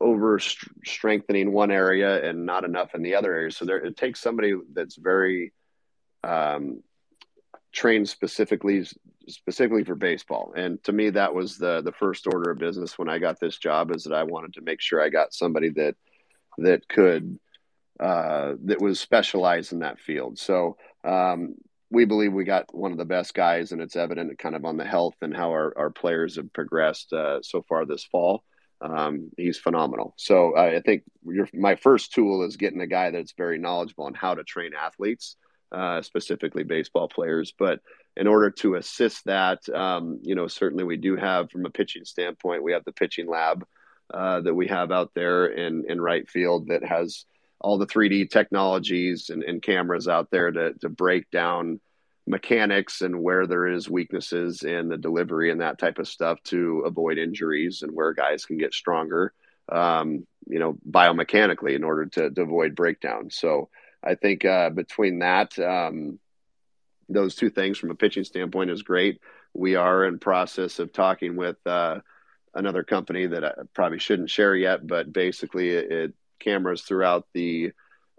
[0.00, 3.50] over strengthening one area and not enough in the other area.
[3.50, 5.52] So there, it takes somebody that's very
[6.24, 6.82] um,
[7.72, 8.86] trained specifically
[9.28, 10.52] specifically for baseball.
[10.56, 13.58] And to me, that was the the first order of business when I got this
[13.58, 15.96] job is that I wanted to make sure I got somebody that
[16.60, 17.38] that could
[17.98, 20.38] uh, that was specialized in that field.
[20.38, 21.54] So um,
[21.90, 24.76] we believe we got one of the best guys, and it's evident kind of on
[24.76, 28.42] the health and how our, our players have progressed uh, so far this fall
[28.80, 30.14] um, he's phenomenal.
[30.16, 34.04] So uh, I think your, my first tool is getting a guy that's very knowledgeable
[34.04, 35.36] on how to train athletes,
[35.72, 37.52] uh, specifically baseball players.
[37.56, 37.80] But
[38.16, 42.04] in order to assist that, um, you know, certainly we do have, from a pitching
[42.04, 43.64] standpoint, we have the pitching lab
[44.12, 47.24] uh, that we have out there in in right field that has
[47.60, 51.80] all the 3D technologies and, and cameras out there to to break down
[52.26, 56.82] mechanics and where there is weaknesses in the delivery and that type of stuff to
[56.86, 59.32] avoid injuries and where guys can get stronger
[59.70, 63.68] um, you know biomechanically in order to, to avoid breakdown so
[64.04, 66.18] i think uh, between that um,
[67.10, 69.20] those two things from a pitching standpoint is great.
[69.52, 72.00] We are in process of talking with uh,
[72.54, 77.72] another company that i probably shouldn't share yet but basically it, it cameras throughout the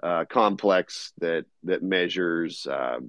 [0.03, 2.99] uh, complex that that measures uh,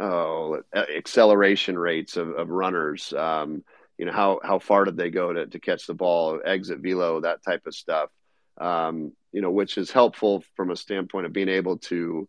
[0.00, 3.12] oh, acceleration rates of, of runners.
[3.12, 3.64] Um,
[3.98, 7.20] you know, how, how far did they go to, to catch the ball, exit velo,
[7.20, 8.10] that type of stuff.
[8.58, 12.28] Um, you know, which is helpful from a standpoint of being able to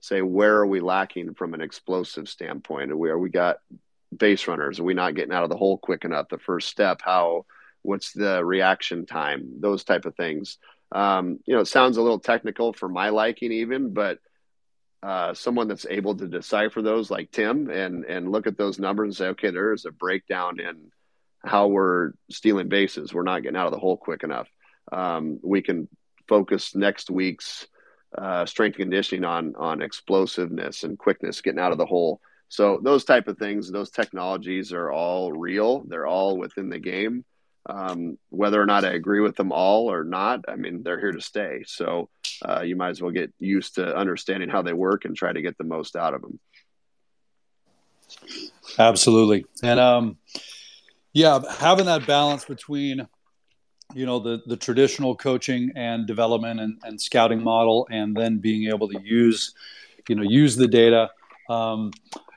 [0.00, 2.96] say, where are we lacking from an explosive standpoint?
[2.96, 3.58] Where we got
[4.16, 4.80] base runners?
[4.80, 6.28] Are we not getting out of the hole quick enough?
[6.28, 7.46] The first step, how,
[7.82, 9.60] what's the reaction time?
[9.60, 10.58] Those type of things.
[10.92, 14.18] Um, you know, it sounds a little technical for my liking even, but
[15.02, 19.06] uh, someone that's able to decipher those like Tim and and look at those numbers
[19.06, 20.90] and say, okay, there is a breakdown in
[21.44, 23.14] how we're stealing bases.
[23.14, 24.48] We're not getting out of the hole quick enough.
[24.90, 25.88] Um, we can
[26.28, 27.66] focus next week's
[28.16, 32.20] uh, strength conditioning on on explosiveness and quickness, getting out of the hole.
[32.48, 35.84] So those type of things, those technologies are all real.
[35.86, 37.24] They're all within the game.
[37.68, 41.12] Um, whether or not I agree with them all or not, I mean, they're here
[41.12, 41.64] to stay.
[41.66, 42.08] So
[42.42, 45.42] uh, you might as well get used to understanding how they work and try to
[45.42, 46.40] get the most out of them.
[48.78, 49.44] Absolutely.
[49.62, 50.16] And um,
[51.12, 53.06] yeah, having that balance between
[53.94, 58.68] you know the the traditional coaching and development and, and scouting model and then being
[58.68, 59.54] able to use
[60.08, 61.10] you know use the data
[61.48, 61.90] um,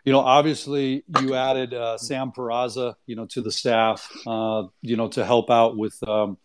[0.03, 4.97] you know, obviously you added uh, Sam Peraza, you know, to the staff, uh, you
[4.97, 6.37] know, to help out with, um,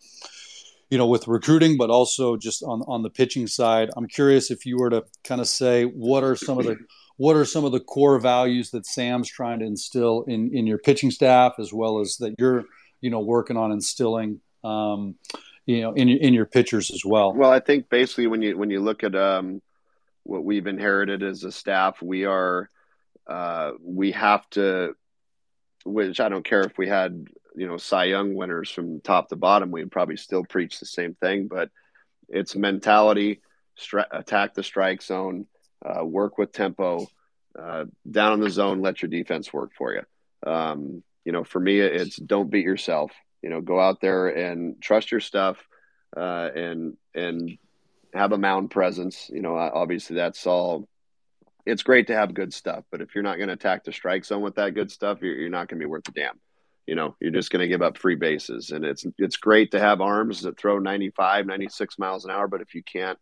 [0.89, 3.89] you know, with recruiting, but also just on on the pitching side.
[3.97, 6.77] I'm curious if you were to kind of say what are some of the
[7.17, 10.77] what are some of the core values that Sam's trying to instill in in your
[10.77, 12.63] pitching staff, as well as that you're
[13.01, 14.39] you know working on instilling.
[14.63, 15.15] Um,
[15.65, 17.33] you know, in in your pitchers as well.
[17.33, 19.61] Well, I think basically when you when you look at um,
[20.23, 22.69] what we've inherited as a staff, we are
[23.27, 24.95] uh, we have to,
[25.85, 29.35] which I don't care if we had you know Cy Young winners from top to
[29.35, 31.47] bottom, we'd probably still preach the same thing.
[31.47, 31.69] But
[32.29, 33.41] it's mentality,
[33.77, 35.47] stri- attack the strike zone,
[35.85, 37.07] uh, work with tempo,
[37.57, 40.49] uh, down in the zone, let your defense work for you.
[40.49, 43.11] Um, you know, for me, it's don't beat yourself.
[43.41, 45.57] You know, go out there and trust your stuff,
[46.15, 47.57] uh, and and
[48.13, 49.29] have a mound presence.
[49.33, 50.87] You know, obviously that's all.
[51.67, 54.23] It's great to have good stuff, but if you're not going to attack the strike
[54.23, 56.39] zone with that good stuff, you're, you're not going to be worth a damn.
[56.87, 59.79] You know you're just going to give up free bases and it's it's great to
[59.79, 63.19] have arms that throw 95 96 miles an hour but if you can't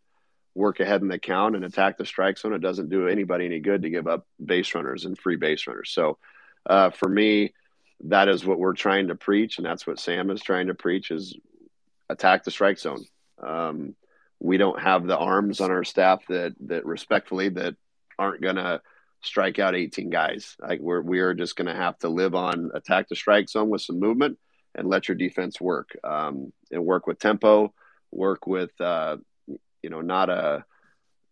[0.54, 3.58] work ahead in the count and attack the strike zone it doesn't do anybody any
[3.58, 5.90] good to give up base runners and free base runners.
[5.90, 6.16] So
[6.64, 7.54] uh, for me
[8.04, 11.10] that is what we're trying to preach and that's what sam is trying to preach
[11.10, 11.36] is
[12.08, 13.04] attack the strike zone.
[13.44, 13.96] Um,
[14.38, 17.74] we don't have the arms on our staff that that respectfully that
[18.18, 18.80] aren't going to
[19.22, 20.56] strike out 18 guys.
[20.60, 23.68] Like we're we are just going to have to live on attack the strike zone
[23.68, 24.38] with some movement
[24.74, 27.72] and let your defense work um, and work with tempo,
[28.10, 29.16] work with uh,
[29.82, 30.64] you know not a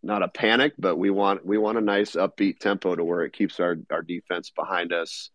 [0.03, 3.33] not a panic, but we want we want a nice upbeat tempo to where it
[3.33, 5.29] keeps our our defense behind us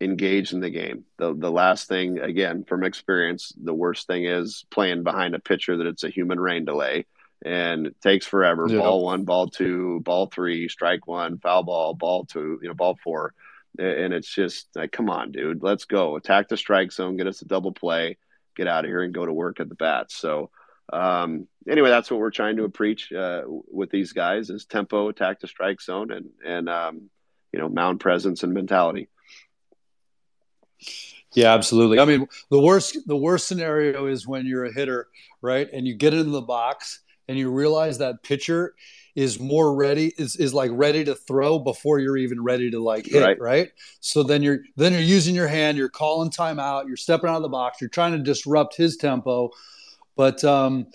[0.00, 1.04] engaged in the game.
[1.18, 5.76] The the last thing again from experience, the worst thing is playing behind a pitcher
[5.76, 7.06] that it's a human rain delay
[7.44, 8.66] and it takes forever.
[8.68, 8.78] Yeah.
[8.78, 12.98] Ball one, ball two, ball three, strike one, foul ball, ball two, you know, ball
[13.02, 13.34] four.
[13.78, 16.16] And it's just like, come on, dude, let's go.
[16.16, 18.18] Attack the strike zone, get us a double play,
[18.54, 20.14] get out of here and go to work at the bats.
[20.14, 20.50] So,
[20.92, 25.40] um, anyway, that's what we're trying to preach uh, with these guys is tempo, attack
[25.40, 27.10] the strike zone, and and um,
[27.50, 29.08] you know, mound presence and mentality.
[31.34, 31.98] Yeah, absolutely.
[31.98, 35.08] I mean, the worst the worst scenario is when you're a hitter,
[35.40, 37.00] right, and you get into the box
[37.32, 38.74] and you realize that pitcher
[39.14, 43.06] is more ready is, is like ready to throw before you're even ready to like
[43.06, 43.40] hit right.
[43.40, 43.70] right?
[44.00, 47.42] So then you're then you're using your hand you're calling timeout you're stepping out of
[47.42, 49.50] the box you're trying to disrupt his tempo.
[50.14, 50.88] But um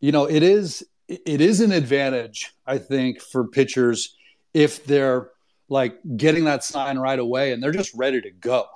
[0.00, 4.14] you know it is it is an advantage i think for pitchers
[4.52, 5.30] if they're
[5.68, 8.66] like getting that sign right away and they're just ready to go.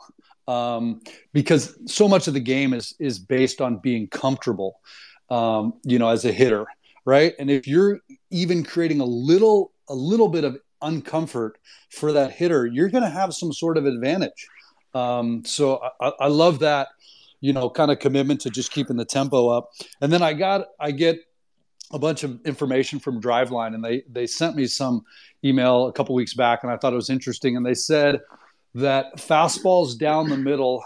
[0.46, 1.00] Um,
[1.32, 4.80] because so much of the game is is based on being comfortable
[5.32, 6.66] um, you know, as a hitter,
[7.04, 7.34] right?
[7.38, 11.52] And if you're even creating a little a little bit of uncomfort
[11.90, 14.46] for that hitter, you're going to have some sort of advantage.
[14.94, 16.88] Um, so I, I love that,
[17.40, 19.70] you know, kind of commitment to just keeping the tempo up.
[20.00, 21.18] And then I got I get
[21.92, 25.02] a bunch of information from Driveline, and they they sent me some
[25.44, 27.56] email a couple weeks back, and I thought it was interesting.
[27.56, 28.20] And they said
[28.74, 30.82] that fastballs down the middle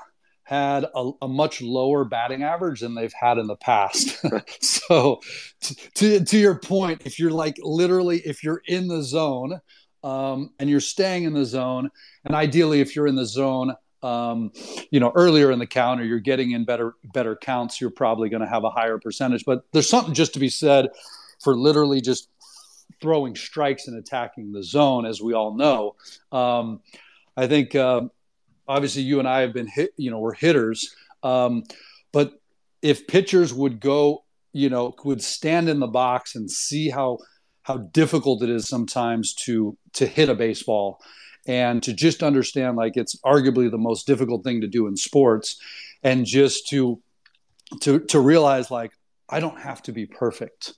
[0.46, 4.24] had a, a, much lower batting average than they've had in the past.
[4.60, 5.20] so,
[5.60, 9.60] t- to, to your point, if you're like literally, if you're in the zone
[10.04, 11.90] um, and you're staying in the zone,
[12.24, 14.52] and ideally, if you're in the zone, um,
[14.92, 18.28] you know, earlier in the count or you're getting in better better counts, you're probably
[18.28, 19.44] going to have a higher percentage.
[19.44, 20.90] But there's something just to be said
[21.42, 22.28] for literally just
[23.02, 25.96] throwing strikes and attacking the zone, as we all know.
[26.30, 26.82] Um,
[27.36, 28.02] I think uh,
[28.68, 30.94] obviously you and I have been hit, you know, we're hitters.
[31.22, 31.64] Um,
[32.12, 32.40] but
[32.82, 37.18] if pitchers would go, you know, would stand in the box and see how
[37.62, 41.00] how difficult it is sometimes to to hit a baseball
[41.46, 45.60] and to just understand like it's arguably the most difficult thing to do in sports
[46.02, 47.00] and just to
[47.80, 48.92] to to realize like
[49.28, 50.74] I don't have to be perfect.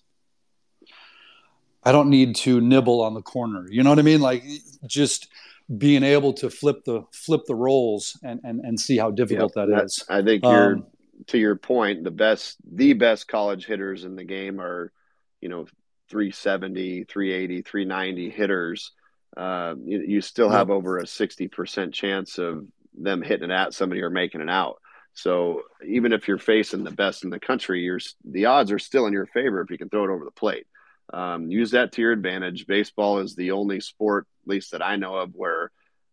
[1.85, 3.66] I don't need to nibble on the corner.
[3.70, 4.20] You know what I mean?
[4.20, 4.44] Like
[4.87, 5.29] just
[5.76, 9.68] being able to flip the flip the roles and and, and see how difficult yep,
[9.68, 10.04] that is.
[10.09, 10.87] I think you're um,
[11.26, 14.92] to your point, the best the best college hitters in the game are,
[15.40, 15.66] you know,
[16.11, 18.92] 370, 380, 390 hitters.
[19.37, 24.00] Uh, you, you, still have over a 60% chance of them hitting it at somebody
[24.00, 24.81] or making it out.
[25.12, 29.07] So even if you're facing the best in the country, you're the odds are still
[29.07, 30.66] in your favor if you can throw it over the plate.
[31.12, 32.66] Um, use that to your advantage.
[32.66, 35.71] Baseball is the only sport, at least that I know of, where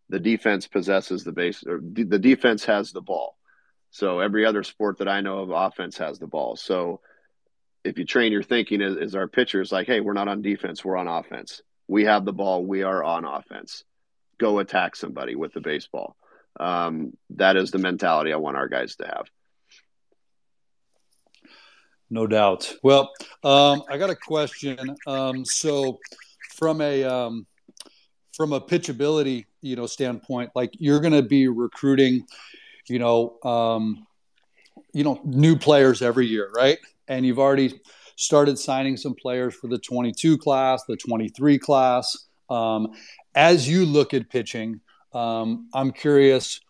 [0.08, 3.36] the defense possesses the base or the defense has the ball.
[3.90, 6.56] So every other sport that I know of, offense has the ball.
[6.56, 7.00] So
[7.84, 10.84] if you train your thinking as, as our pitchers, like, hey, we're not on defense,
[10.84, 11.62] we're on offense.
[11.88, 13.84] We have the ball, we are on offense.
[14.38, 16.16] Go attack somebody with the baseball.
[16.58, 19.26] Um, that is the mentality I want our guys to have.
[22.10, 22.72] No doubt.
[22.82, 23.10] Well,
[23.42, 24.78] um, I got a question.
[25.06, 25.98] Um, so,
[26.54, 27.46] from a um,
[28.32, 32.24] from a pitchability, you know, standpoint, like you're going to be recruiting,
[32.88, 34.06] you know, um,
[34.92, 36.78] you know, new players every year, right?
[37.08, 37.80] And you've already
[38.16, 42.26] started signing some players for the 22 class, the 23 class.
[42.48, 42.88] Um,
[43.34, 44.80] as you look at pitching,
[45.12, 46.60] um, I'm curious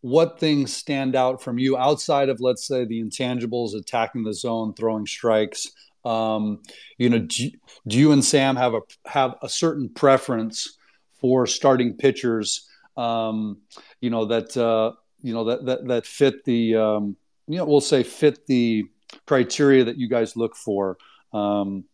[0.00, 4.74] what things stand out from you outside of let's say the intangibles attacking the zone
[4.74, 5.68] throwing strikes
[6.04, 6.62] um,
[6.98, 7.50] you know do,
[7.86, 10.78] do, you and sam have a have a certain preference
[11.20, 13.58] for starting pitchers um,
[14.00, 17.16] you know that uh, you know that that, that fit the um,
[17.48, 18.84] you know we'll say fit the
[19.26, 20.96] criteria that you guys look for
[21.32, 21.84] um,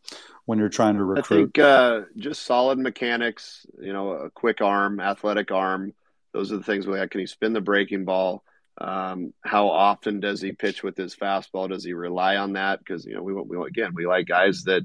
[0.45, 1.37] when you're trying to recruit?
[1.37, 5.93] I think uh, just solid mechanics, you know, a quick arm, athletic arm,
[6.33, 7.11] those are the things we like.
[7.11, 8.43] Can he spin the breaking ball?
[8.81, 11.69] Um, how often does he pitch with his fastball?
[11.69, 12.79] Does he rely on that?
[12.79, 14.83] Because you know we, we again we like guys that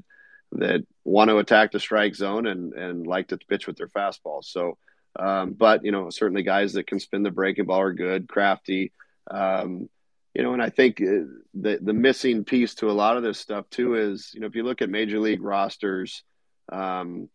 [0.52, 4.44] that want to attack the strike zone and and like to pitch with their fastball.
[4.44, 4.76] So,
[5.18, 8.92] um, but you know certainly guys that can spin the breaking ball are good, crafty.
[9.30, 9.88] Um,
[10.34, 13.38] you know, and I think uh, the the missing piece to a lot of this
[13.38, 16.22] stuff too is you know if you look at major league rosters.
[16.70, 17.30] Um,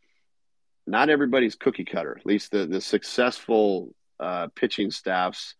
[0.85, 2.17] not everybody's cookie cutter.
[2.19, 5.55] At least the the successful uh, pitching staffs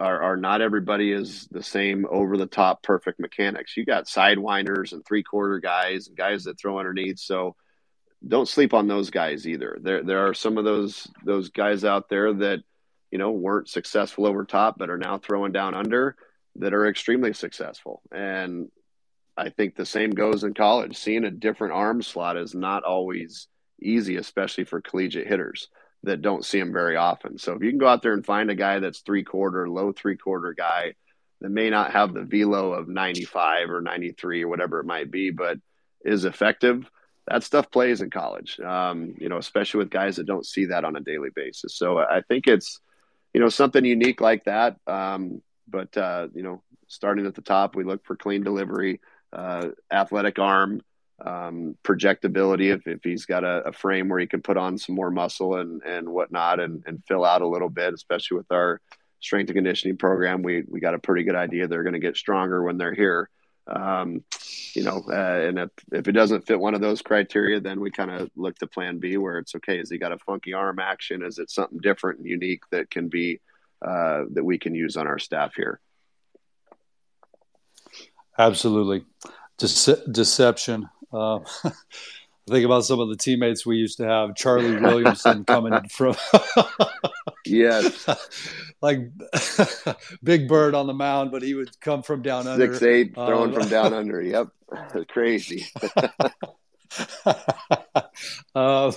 [0.00, 3.76] are, are not everybody is the same over the top perfect mechanics.
[3.76, 7.18] You got sidewinders and three quarter guys and guys that throw underneath.
[7.18, 7.54] So
[8.26, 9.78] don't sleep on those guys either.
[9.80, 12.60] There there are some of those those guys out there that
[13.10, 16.16] you know weren't successful over top but are now throwing down under
[16.56, 18.02] that are extremely successful.
[18.12, 18.68] And
[19.36, 20.96] I think the same goes in college.
[20.96, 23.48] Seeing a different arm slot is not always
[23.80, 25.68] easy, especially for collegiate hitters
[26.04, 27.38] that don't see him very often.
[27.38, 29.92] So if you can go out there and find a guy that's three quarter, low
[29.92, 30.94] three quarter guy
[31.40, 35.30] that may not have the velo of 95 or 93 or whatever it might be,
[35.30, 35.58] but
[36.04, 36.88] is effective,
[37.26, 40.84] that stuff plays in college, um, you know, especially with guys that don't see that
[40.84, 41.74] on a daily basis.
[41.74, 42.80] So I think it's,
[43.32, 44.76] you know, something unique like that.
[44.86, 49.00] Um, but, uh, you know, starting at the top, we look for clean delivery,
[49.32, 50.82] uh, athletic arm,
[51.24, 54.94] um, projectability if, if he's got a, a, frame where he can put on some
[54.94, 58.80] more muscle and, and whatnot and, and fill out a little bit, especially with our
[59.20, 60.42] strength and conditioning program.
[60.42, 63.30] We, we got a pretty good idea they're going to get stronger when they're here.
[63.66, 64.22] Um,
[64.74, 67.90] you know, uh, and if, if it doesn't fit one of those criteria, then we
[67.90, 69.78] kind of look to plan B where it's okay.
[69.78, 71.24] Is he got a funky arm action?
[71.24, 73.40] Is it something different and unique that can be,
[73.80, 75.80] uh, that we can use on our staff here?
[78.38, 79.06] Absolutely.
[79.58, 81.38] Dece- deception uh,
[82.48, 84.34] think about some of the teammates we used to have.
[84.34, 86.16] Charlie Williamson coming from.
[87.46, 88.06] yes.
[88.82, 89.10] like
[90.22, 92.66] Big Bird on the mound, but he would come from down under.
[92.66, 94.20] Six eight, throwing um, from down under.
[94.20, 94.48] Yep,
[95.08, 95.66] crazy.
[98.54, 98.92] um,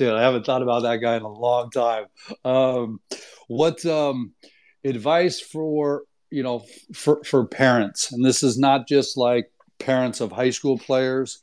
[0.00, 2.06] I haven't thought about that guy in a long time.
[2.44, 3.00] Um,
[3.48, 4.32] what um,
[4.84, 6.64] advice for you know
[6.94, 8.12] for for parents?
[8.12, 9.50] And this is not just like
[9.84, 11.40] parents of high school players.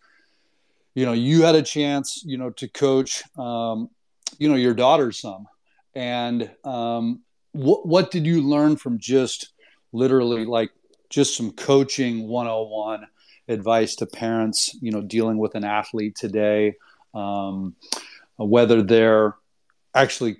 [0.96, 3.90] You know you had a chance you know to coach um,
[4.38, 5.48] you know your daughter some.
[5.96, 7.22] And um,
[7.52, 9.50] what what did you learn from just
[9.92, 10.72] literally like
[11.10, 13.08] just some coaching 101
[13.48, 16.76] advice to parents you know dealing with an athlete today?
[17.14, 17.76] Um,
[18.38, 19.36] whether they're
[19.94, 20.38] actually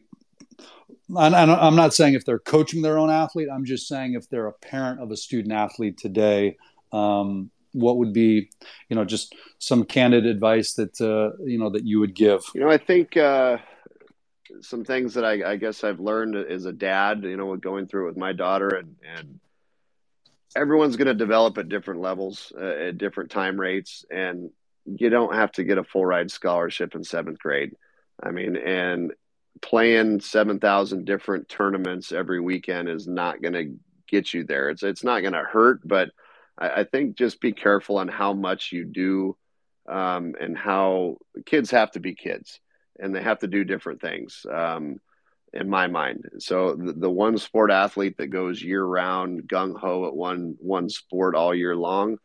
[1.16, 3.48] I'm not saying if they're coaching their own athlete.
[3.52, 6.58] I'm just saying if they're a parent of a student athlete today,
[6.92, 8.50] um, what would be
[8.90, 12.42] you know just some candid advice that uh, you know that you would give?
[12.54, 13.58] You know i think uh,
[14.62, 18.06] some things that I, I, guess i've learned as a dad you know going through
[18.06, 19.40] it with my daughter and and
[20.56, 24.50] everyone's going to develop at different levels uh, at different time rates and
[24.86, 27.76] you don't have to get a full ride scholarship in seventh grade.
[28.22, 29.14] I mean and
[29.62, 33.76] playing 7000 different tournaments every weekend is not going to
[34.08, 34.70] get you there.
[34.70, 36.10] It's it's not going to hurt but
[36.60, 39.38] I, I, think just be careful on how much you do
[39.88, 42.60] um, and how kids have to be kids
[43.00, 45.00] and they have to do different things um,
[45.54, 46.26] in my mind.
[46.40, 50.90] So the, the, one sport athlete that goes year round gung ho at one one
[50.90, 52.18] sport all year long,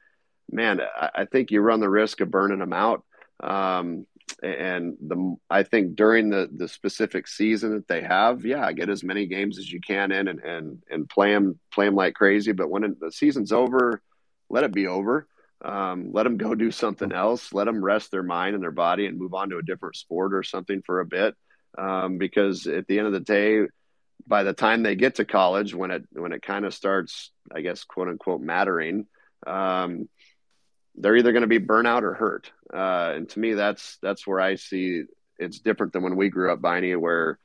[0.50, 3.04] man, I, I, think you run the risk of burning them out.
[3.42, 4.06] Um,
[4.42, 9.04] and the I think during the the specific season that they have, yeah, get as
[9.04, 12.52] many games as you can in and and and play them play them like crazy.
[12.52, 14.02] But when the season's over,
[14.54, 15.26] let it be over.
[15.64, 17.52] Um, let them go do something else.
[17.52, 20.32] Let them rest their mind and their body and move on to a different sport
[20.32, 21.34] or something for a bit.
[21.76, 23.62] Um, because at the end of the day,
[24.28, 27.62] by the time they get to college, when it when it kind of starts, I
[27.62, 29.06] guess, quote unquote, mattering,
[29.44, 30.08] um,
[30.94, 32.52] they're either going to be burnout or hurt.
[32.72, 35.02] Uh, and to me, that's that's where I see
[35.36, 37.40] it's different than when we grew up, Biney, where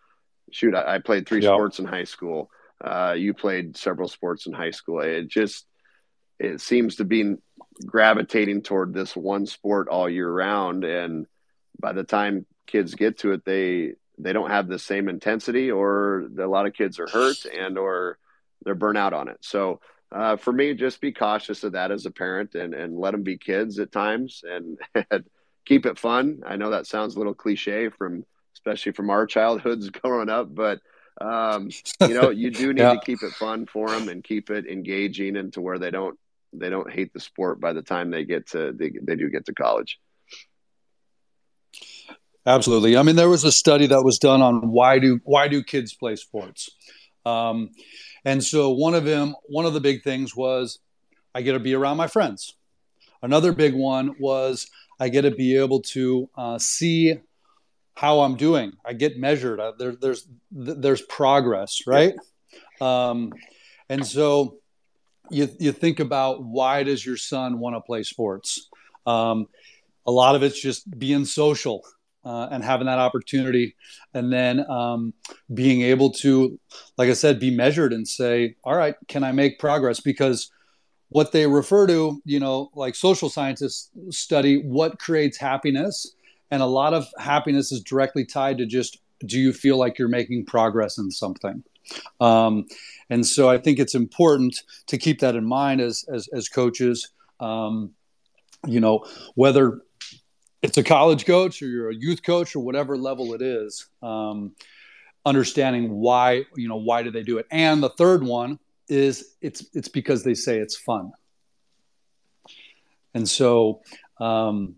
[0.52, 1.56] shoot, I, I played three yep.
[1.56, 2.52] sports in high school.
[2.80, 5.00] Uh, you played several sports in high school.
[5.00, 5.66] It just
[6.40, 7.36] it seems to be
[7.86, 11.28] gravitating toward this one sport all year round, and
[11.80, 16.28] by the time kids get to it, they they don't have the same intensity, or
[16.40, 18.18] a lot of kids are hurt and or
[18.64, 19.38] they're burnt out on it.
[19.42, 19.80] So
[20.12, 23.24] uh, for me, just be cautious of that as a parent and, and let them
[23.24, 24.78] be kids at times and,
[25.12, 25.26] and
[25.66, 26.42] keep it fun.
[26.46, 28.26] I know that sounds a little cliche from,
[28.56, 30.80] especially from our childhoods growing up, but
[31.22, 31.70] um,
[32.02, 32.94] you know, you do need yeah.
[32.94, 36.18] to keep it fun for them and keep it engaging and to where they don't,
[36.54, 39.46] they don't hate the sport by the time they get to, they, they do get
[39.46, 40.00] to college.
[42.46, 42.98] Absolutely.
[42.98, 45.94] I mean, there was a study that was done on why do, why do kids
[45.94, 46.70] play sports?
[47.26, 47.70] Um,
[48.26, 50.80] and so one of them, one of the big things was
[51.36, 52.56] I get to be around my friends.
[53.22, 54.68] Another big one was
[55.00, 57.20] I get to be able to uh, see
[57.96, 58.74] how I'm doing.
[58.86, 59.60] I get measured.
[59.60, 62.16] I, there, there's there's progress, right?
[62.80, 63.34] Um,
[63.90, 64.59] and so
[65.32, 68.70] you you think about why does your son want to play sports?
[69.06, 69.48] Um,
[70.06, 71.84] a lot of it's just being social
[72.26, 73.76] uh, and having that opportunity
[74.14, 75.14] and then um,
[75.54, 76.60] being able to
[76.98, 80.52] like i said be measured and say all right can i make progress because
[81.10, 86.16] what they refer to you know like social scientists study what creates happiness
[86.52, 90.08] and a lot of happiness is directly tied to just do you feel like you're
[90.08, 91.64] making progress in something
[92.20, 92.66] um,
[93.10, 97.12] and so i think it's important to keep that in mind as as, as coaches.
[97.40, 97.92] Um,
[98.68, 99.82] you know whether
[100.62, 104.54] it's a college coach or you're a youth coach or whatever level it is um,
[105.26, 107.46] understanding why you know why do they do it?
[107.52, 111.12] And the third one is it's it's because they say it's fun.
[113.14, 113.82] And so
[114.20, 114.76] um,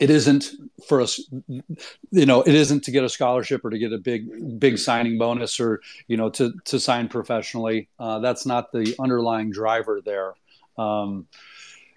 [0.00, 0.50] it isn't
[0.88, 4.58] for us you know it isn't to get a scholarship or to get a big
[4.58, 7.88] big signing bonus or you know to to sign professionally.
[7.98, 10.34] Uh, that's not the underlying driver there.
[10.78, 11.26] Um,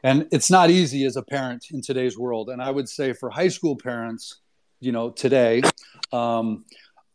[0.04, 2.50] and it's not easy as a parent in today's world.
[2.50, 4.42] And i would say for high school parents
[4.84, 5.62] you know today
[6.12, 6.66] um,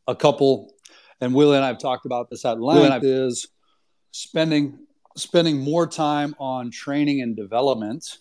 [0.07, 0.73] a couple
[1.21, 3.49] and willie and i've talked about this at length is
[4.11, 4.79] spending
[5.17, 8.19] spending more time on training and development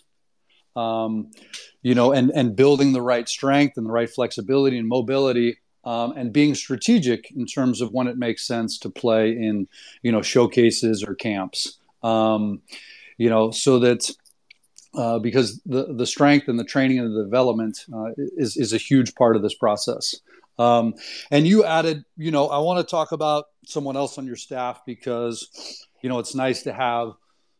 [0.77, 1.31] um,
[1.81, 6.13] you know and and building the right strength and the right flexibility and mobility um,
[6.17, 9.67] and being strategic in terms of when it makes sense to play in
[10.03, 12.61] you know showcases or camps um,
[13.17, 14.09] you know so that
[14.97, 18.77] uh, because the, the strength and the training and the development uh, is, is a
[18.77, 20.15] huge part of this process.
[20.57, 20.95] Um,
[21.29, 24.81] and you added, you know, I want to talk about someone else on your staff
[24.87, 27.11] because, you know, it's nice to have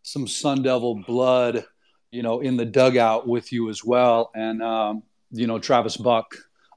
[0.01, 1.65] some Sun Devil blood,
[2.12, 4.32] you know, in the dugout with you as well.
[4.34, 6.36] And, um, you know, Travis Buck,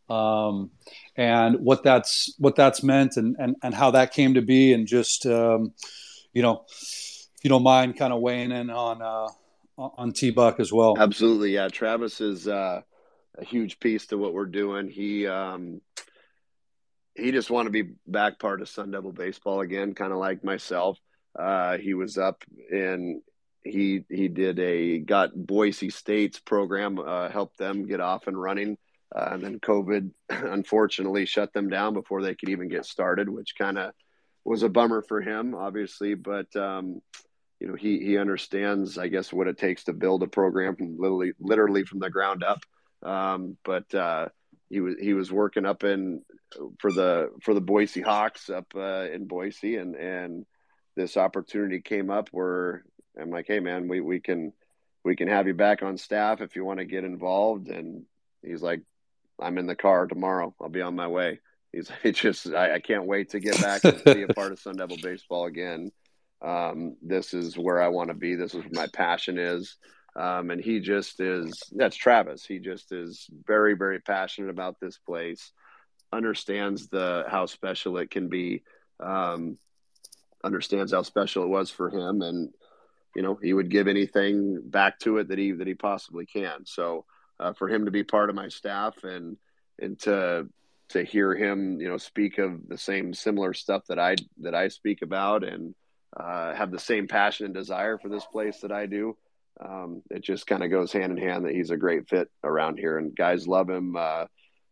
[0.09, 0.71] um,
[1.17, 4.73] and what that's, what that's meant and, and, and how that came to be.
[4.73, 5.73] And just, um,
[6.33, 9.29] you know, if you don't mind kind of weighing in on, uh,
[9.79, 10.97] on T Buck as well.
[10.99, 11.69] Absolutely, yeah.
[11.69, 12.83] Travis is uh,
[13.39, 14.91] a huge piece to what we're doing.
[14.91, 15.81] He um,
[17.15, 20.45] he just want to be back part of Sun Devil baseball again, kind of like
[20.45, 20.99] myself.
[21.35, 23.23] Uh, he was up in
[23.65, 28.77] he he did a got Boise State's program, uh, helped them get off and running.
[29.15, 33.55] Uh, and then COVID unfortunately shut them down before they could even get started, which
[33.59, 33.93] kind of
[34.45, 36.15] was a bummer for him, obviously.
[36.15, 37.01] But um,
[37.61, 40.97] you know he he understands I guess what it takes to build a program from
[40.99, 42.61] literally literally from the ground up.
[43.03, 44.29] Um, but uh,
[44.69, 46.23] he was he was working up in
[46.79, 50.47] for the for the Boise Hawks up uh, in Boise, and and
[50.97, 52.85] this opportunity came up where
[53.21, 54.53] I'm like, hey man, we we can
[55.05, 57.69] we can have you back on staff if you want to get involved.
[57.69, 58.05] And
[58.43, 58.83] he's like,
[59.41, 60.55] I'm in the car tomorrow.
[60.61, 61.41] I'll be on my way.
[61.73, 64.61] He's like, just I, I can't wait to get back and be a part of
[64.61, 65.91] Sun Devil baseball again
[66.43, 68.35] um, this is where I want to be.
[68.35, 69.77] This is where my passion is.
[70.17, 72.45] Um, and he just is, that's Travis.
[72.45, 75.53] He just is very, very passionate about this place,
[76.13, 78.63] understands the, how special it can be,
[78.99, 79.57] um,
[80.43, 82.23] understands how special it was for him.
[82.23, 82.51] And,
[83.15, 86.65] you know, he would give anything back to it that he, that he possibly can.
[86.65, 87.05] So,
[87.39, 89.37] uh, for him to be part of my staff and,
[89.81, 90.47] and to,
[90.91, 94.69] to hear him, you know, speak of the same similar stuff that I, that I
[94.69, 95.75] speak about and,
[96.17, 99.17] uh, have the same passion and desire for this place that I do.
[99.61, 102.79] Um, it just kind of goes hand in hand that he's a great fit around
[102.79, 103.97] here, and guys love him.
[103.97, 104.25] Uh,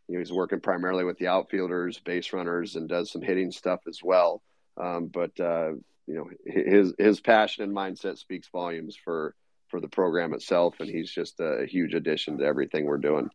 [0.09, 3.80] you know, he's working primarily with the outfielders, base runners, and does some hitting stuff
[3.86, 4.43] as well.
[4.76, 5.72] Um, but uh,
[6.09, 9.35] you know, his his passion and mindset speaks volumes for
[9.69, 13.29] for the program itself, and he's just a huge addition to everything we're doing.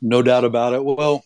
[0.00, 0.82] No doubt about it.
[0.82, 1.22] Well,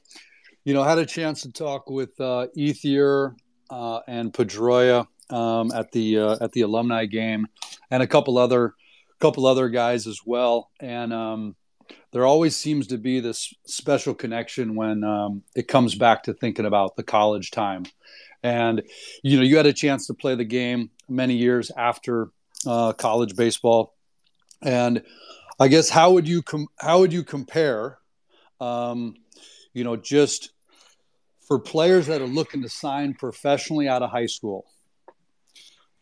[0.65, 3.37] you know, I had a chance to talk with uh, Ethier
[3.71, 7.47] uh, and Pedroia um, at the uh, at the alumni game,
[7.91, 8.75] and a couple other
[9.21, 10.71] couple other guys as well.
[10.81, 11.57] And um,
[12.17, 16.65] there always seems to be this special connection when um, it comes back to thinking
[16.65, 17.85] about the college time.
[18.43, 18.83] And
[19.23, 22.31] you know, you had a chance to play the game many years after
[22.67, 23.93] uh, college baseball,
[24.63, 25.03] and
[25.61, 27.99] I guess how would you com- how would you compare,
[28.63, 29.17] um,
[29.75, 30.53] you know, just
[31.47, 34.65] for players that are looking to sign professionally out of high school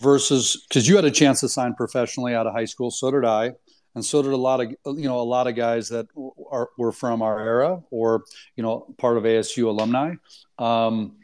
[0.01, 3.25] versus because you had a chance to sign professionally out of high school, so did
[3.25, 3.55] I,
[3.95, 6.07] and so did a lot of you know a lot of guys that
[6.51, 8.25] are were from our era or
[8.57, 10.15] you know part of ASU alumni.
[10.59, 11.17] Um,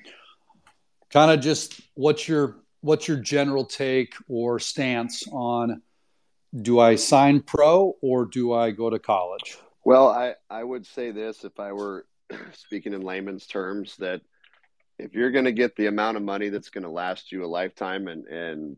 [1.11, 5.83] kind of just what's your what's your general take or stance on
[6.63, 9.59] do I sign pro or do I go to college?
[9.85, 12.07] Well, I, I would say this if I were
[12.53, 14.21] speaking in layman's terms that
[14.99, 17.47] if you're going to get the amount of money that's going to last you a
[17.47, 18.77] lifetime and, and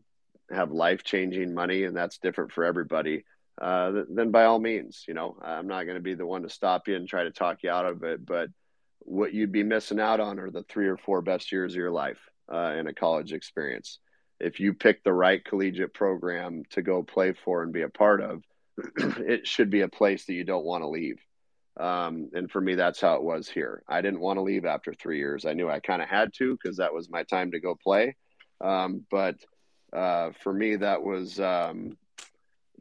[0.51, 3.25] have life changing money, and that's different for everybody,
[3.61, 6.49] uh, then by all means, you know, I'm not going to be the one to
[6.49, 8.25] stop you and try to talk you out of it.
[8.25, 8.49] But
[8.99, 11.91] what you'd be missing out on are the three or four best years of your
[11.91, 12.19] life
[12.51, 13.99] uh, in a college experience.
[14.39, 18.21] If you pick the right collegiate program to go play for and be a part
[18.21, 18.43] of,
[18.97, 21.19] it should be a place that you don't want to leave.
[21.79, 23.83] Um, and for me, that's how it was here.
[23.87, 25.45] I didn't want to leave after three years.
[25.45, 28.15] I knew I kind of had to because that was my time to go play.
[28.61, 29.35] Um, but
[29.91, 31.97] uh, for me, that was um,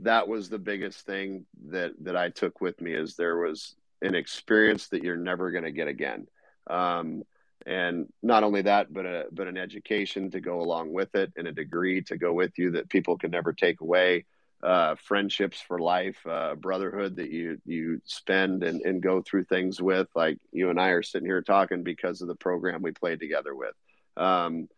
[0.02, 4.14] that was the biggest thing that that I took with me is there was an
[4.14, 6.26] experience that you're never going to get again.
[6.68, 7.22] Um,
[7.64, 11.46] and not only that, but a but an education to go along with it, and
[11.46, 14.24] a degree to go with you that people can never take away
[14.62, 19.80] uh, friendships for life, uh, brotherhood that you you spend and, and go through things
[19.80, 20.08] with.
[20.14, 23.54] Like you and I are sitting here talking because of the program we played together
[23.54, 23.74] with.
[24.16, 24.68] Um,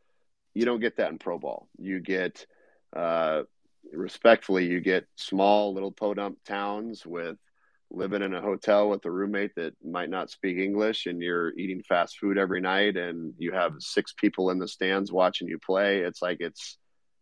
[0.53, 1.69] you don't get that in pro ball.
[1.79, 2.47] You get
[2.95, 3.43] uh,
[3.93, 7.37] respectfully, you get small little podunk towns with
[7.91, 11.83] living in a hotel with a roommate that might not speak English and you're eating
[11.83, 16.01] fast food every night and you have six people in the stands watching you play.
[16.01, 16.77] It's like it's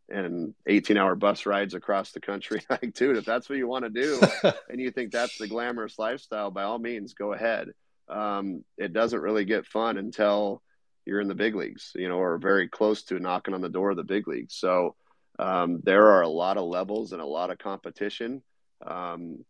[0.08, 2.62] and 18 hour bus rides across the country.
[2.70, 4.20] like, dude, if that's what you want to do
[4.68, 7.68] and you think that's the glamorous lifestyle, by all means, go ahead.
[8.08, 10.62] Um, it doesn't really get fun until
[11.06, 13.90] you're in the big leagues, you know, or very close to knocking on the door
[13.90, 14.54] of the big leagues.
[14.54, 14.94] So
[15.42, 18.42] um, there are a lot of levels and a lot of competition.
[18.86, 19.44] Um,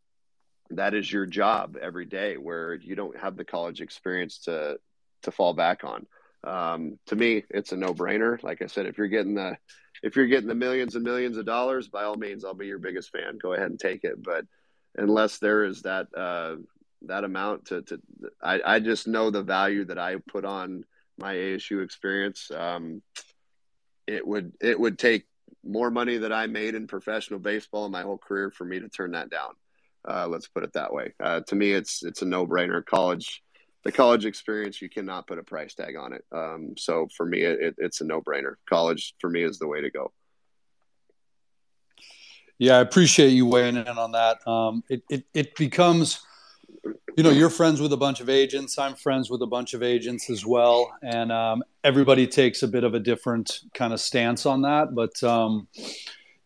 [0.70, 4.78] that is your job every day where you don't have the college experience to
[5.22, 6.06] to fall back on.
[6.44, 8.42] Um, to me, it's a no brainer.
[8.42, 9.58] Like I said, if you're getting the
[10.02, 12.78] if you're getting the millions and millions of dollars, by all means, I'll be your
[12.78, 13.38] biggest fan.
[13.40, 14.22] Go ahead and take it.
[14.22, 14.46] But
[14.96, 16.56] unless there is that uh,
[17.02, 18.00] that amount to, to
[18.42, 20.84] I, I just know the value that I put on
[21.18, 22.50] my ASU experience.
[22.50, 23.02] Um,
[24.06, 25.26] it would it would take
[25.64, 28.88] more money that I made in professional baseball in my whole career for me to
[28.88, 29.50] turn that down.
[30.08, 31.14] Uh, let's put it that way.
[31.22, 32.84] Uh, to me, it's it's a no brainer.
[32.84, 33.42] College
[33.84, 37.42] the college experience you cannot put a price tag on it um, so for me
[37.42, 40.12] it, it's a no-brainer college for me is the way to go
[42.58, 46.24] yeah i appreciate you weighing in on that um, it, it, it becomes
[47.16, 49.82] you know you're friends with a bunch of agents i'm friends with a bunch of
[49.82, 54.46] agents as well and um, everybody takes a bit of a different kind of stance
[54.46, 55.68] on that but um,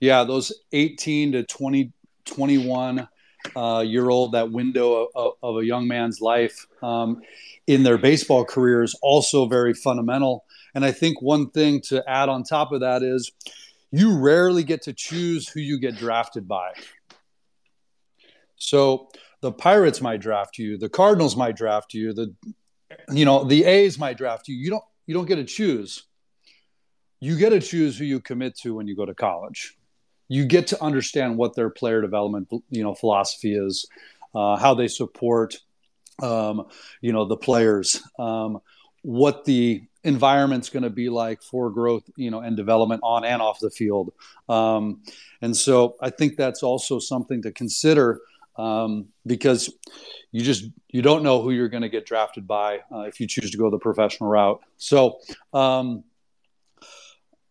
[0.00, 1.92] yeah those 18 to 20
[2.26, 3.08] 21
[3.54, 7.22] uh, year old, that window of, of, a young man's life um,
[7.66, 10.44] in their baseball career is also very fundamental.
[10.74, 13.30] And I think one thing to add on top of that is
[13.92, 16.72] you rarely get to choose who you get drafted by.
[18.56, 19.08] So
[19.46, 22.34] the Pirates might draft you, the Cardinals might draft you, the
[23.12, 24.56] you know the A's might draft you.
[24.56, 26.02] You don't you don't get to choose.
[27.20, 29.76] You get to choose who you commit to when you go to college
[30.28, 33.86] you get to understand what their player development you know philosophy is,
[34.34, 35.56] uh, how they support
[36.22, 36.66] um,
[37.00, 38.58] you know the players, um,
[39.02, 43.40] what the environment's going to be like for growth you know and development on and
[43.42, 44.12] off the field,
[44.48, 45.02] um,
[45.42, 48.20] and so I think that's also something to consider
[48.58, 49.72] um, because
[50.32, 53.26] you just you don't know who you're going to get drafted by uh, if you
[53.26, 54.60] choose to go the professional route.
[54.76, 55.18] So
[55.52, 56.04] um,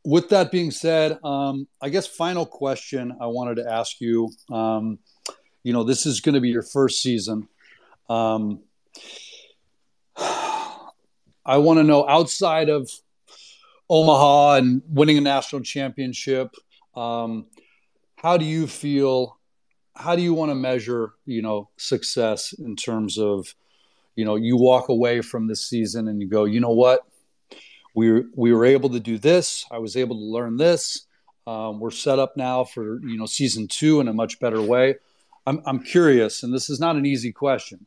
[0.03, 4.31] with that being said, um, I guess final question I wanted to ask you.
[4.51, 4.99] Um,
[5.63, 7.47] you know, this is going to be your first season.
[8.07, 8.61] Um,
[10.17, 12.89] I want to know outside of
[13.89, 16.55] Omaha and winning a national championship,
[16.95, 17.47] um,
[18.15, 19.37] how do you feel?
[19.95, 23.55] How do you want to measure, you know, success in terms of,
[24.15, 27.05] you know, you walk away from this season and you go, you know what,
[27.95, 29.65] we we were able to do this.
[29.71, 31.07] I was able to learn this.
[31.47, 34.95] Um, we're set up now for you know season two in a much better way.
[35.47, 37.85] I'm I'm curious, and this is not an easy question,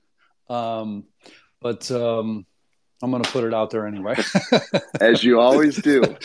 [0.48, 1.04] um,
[1.61, 2.46] but um,
[3.02, 4.16] I'm going to put it out there anyway.
[5.00, 6.02] As you always do.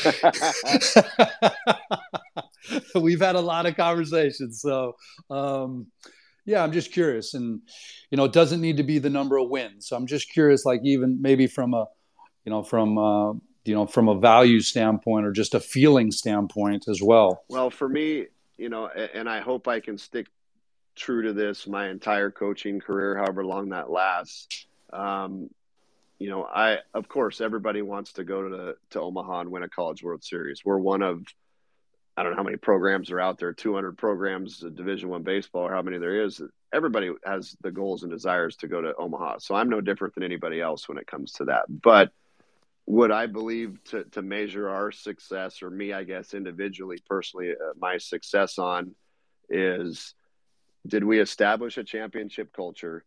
[2.96, 4.96] We've had a lot of conversations, so
[5.30, 5.88] um,
[6.46, 7.62] yeah, I'm just curious, and
[8.12, 9.88] you know, it doesn't need to be the number of wins.
[9.88, 11.86] So I'm just curious, like even maybe from a,
[12.46, 13.34] you know, from uh,
[13.66, 17.44] you know, from a value standpoint or just a feeling standpoint as well.
[17.48, 20.28] Well, for me, you know, and I hope I can stick
[20.96, 24.68] true to this my entire coaching career, however long that lasts.
[24.92, 25.50] Um,
[26.20, 29.70] you know, I of course everybody wants to go to to Omaha and win a
[29.70, 30.62] College World Series.
[30.64, 31.24] We're one of
[32.16, 35.74] I don't know how many programs are out there, 200 programs, Division One baseball, or
[35.74, 36.42] how many there is.
[36.72, 40.24] Everybody has the goals and desires to go to Omaha, so I'm no different than
[40.24, 41.66] anybody else when it comes to that.
[41.70, 42.12] But
[42.86, 47.74] what I believe to to measure our success, or me, I guess individually, personally, uh,
[47.80, 48.94] my success on
[49.50, 50.14] is
[50.86, 53.06] did we establish a championship culture?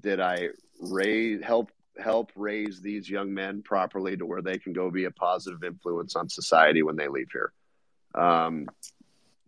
[0.00, 0.48] Did I
[0.80, 5.10] raise help help raise these young men properly to where they can go be a
[5.10, 7.52] positive influence on society when they leave here,
[8.14, 8.68] um,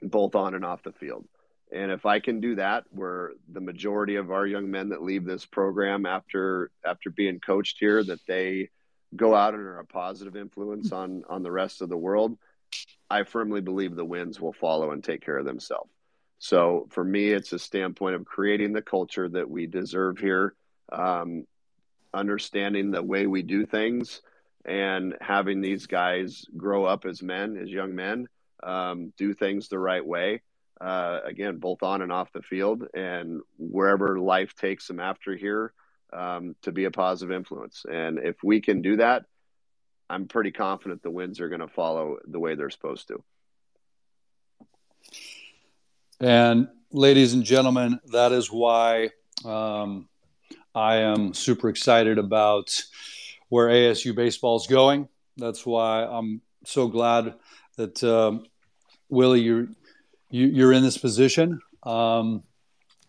[0.03, 1.27] both on and off the field.
[1.73, 5.25] And if I can do that, where the majority of our young men that leave
[5.25, 8.71] this program after after being coached here, that they
[9.15, 12.37] go out and are a positive influence on on the rest of the world,
[13.09, 15.91] I firmly believe the wins will follow and take care of themselves.
[16.39, 20.55] So for me, it's a standpoint of creating the culture that we deserve here,
[20.91, 21.45] um,
[22.15, 24.23] understanding the way we do things,
[24.65, 28.27] and having these guys grow up as men, as young men,
[28.63, 30.43] um, do things the right way.
[30.81, 35.75] Uh, again, both on and off the field, and wherever life takes them after here,
[36.13, 37.85] um, to be a positive influence.
[37.91, 39.25] And if we can do that,
[40.09, 43.23] I'm pretty confident the wins are going to follow the way they're supposed to.
[46.19, 49.11] And ladies and gentlemen, that is why
[49.45, 50.09] um,
[50.75, 52.79] I am super excited about
[53.49, 55.09] where ASU baseball is going.
[55.37, 57.35] That's why I'm so glad
[57.77, 58.45] that um,
[59.11, 59.69] Willie, you're
[60.31, 62.43] you, are you are in this position, um,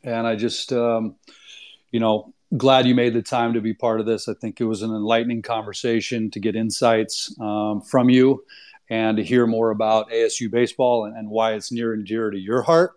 [0.03, 1.15] and I just um,
[1.91, 4.27] you know glad you made the time to be part of this.
[4.27, 8.43] I think it was an enlightening conversation to get insights um, from you
[8.89, 12.37] and to hear more about ASU baseball and, and why it's near and dear to
[12.37, 12.93] your heart,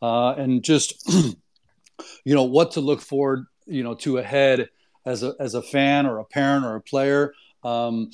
[0.00, 1.08] uh, and just
[2.24, 4.68] you know what to look forward you know to ahead
[5.04, 7.34] as a as a fan or a parent or a player.
[7.64, 8.10] Um,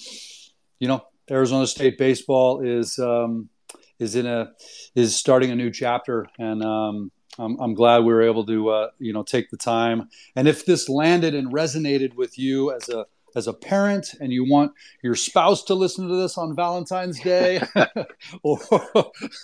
[0.79, 3.49] you know, Arizona State baseball is um,
[3.99, 4.53] is in a
[4.95, 8.89] is starting a new chapter, and um, I'm, I'm, glad we were able to uh,
[8.99, 10.09] you know take the time.
[10.37, 14.49] And if this landed and resonated with you as a as a parent and you
[14.49, 14.73] want
[15.03, 17.61] your spouse to listen to this on Valentine's Day,
[18.43, 18.59] or,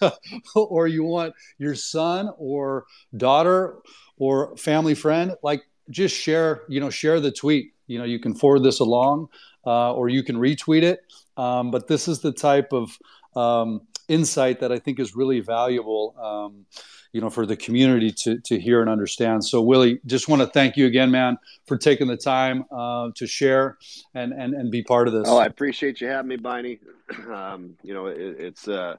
[0.54, 2.86] or you want your son or
[3.16, 3.78] daughter
[4.16, 7.72] or family friend, like just share, you know, share the tweet.
[7.86, 9.28] You know, you can forward this along
[9.66, 11.00] uh, or you can retweet it.
[11.36, 12.96] Um, but this is the type of
[13.36, 16.14] um, insight that I think is really valuable.
[16.20, 16.66] Um,
[17.12, 19.44] you know, for the community to to hear and understand.
[19.44, 23.26] So, Willie, just want to thank you again, man, for taking the time uh, to
[23.28, 23.78] share
[24.14, 25.28] and, and and be part of this.
[25.28, 26.80] Oh, I appreciate you having me, Biney.
[27.30, 28.96] Um, you know, it, it's uh,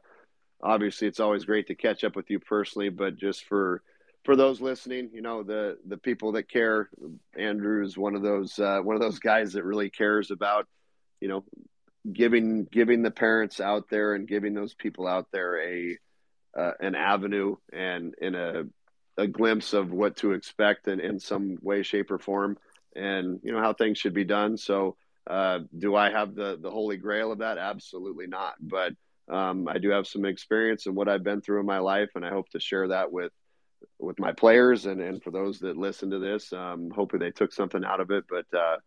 [0.62, 3.82] obviously it's always great to catch up with you personally, but just for
[4.24, 6.90] for those listening, you know the the people that care.
[7.38, 10.68] Andrew is one of those uh, one of those guys that really cares about,
[11.22, 11.44] you know,
[12.12, 15.98] giving giving the parents out there and giving those people out there a
[16.58, 18.64] uh, an avenue and in a
[19.18, 22.58] a glimpse of what to expect in, in some way, shape, or form,
[22.96, 24.58] and you know how things should be done.
[24.58, 24.98] So,
[25.28, 27.58] uh, do I have the the holy grail of that?
[27.58, 28.56] Absolutely not.
[28.60, 28.94] But
[29.30, 32.26] um, I do have some experience in what I've been through in my life, and
[32.26, 33.32] I hope to share that with
[34.00, 36.52] with my players and, and for those that listen to this.
[36.52, 38.26] Um, hopefully they took something out of it.
[38.30, 38.78] But uh,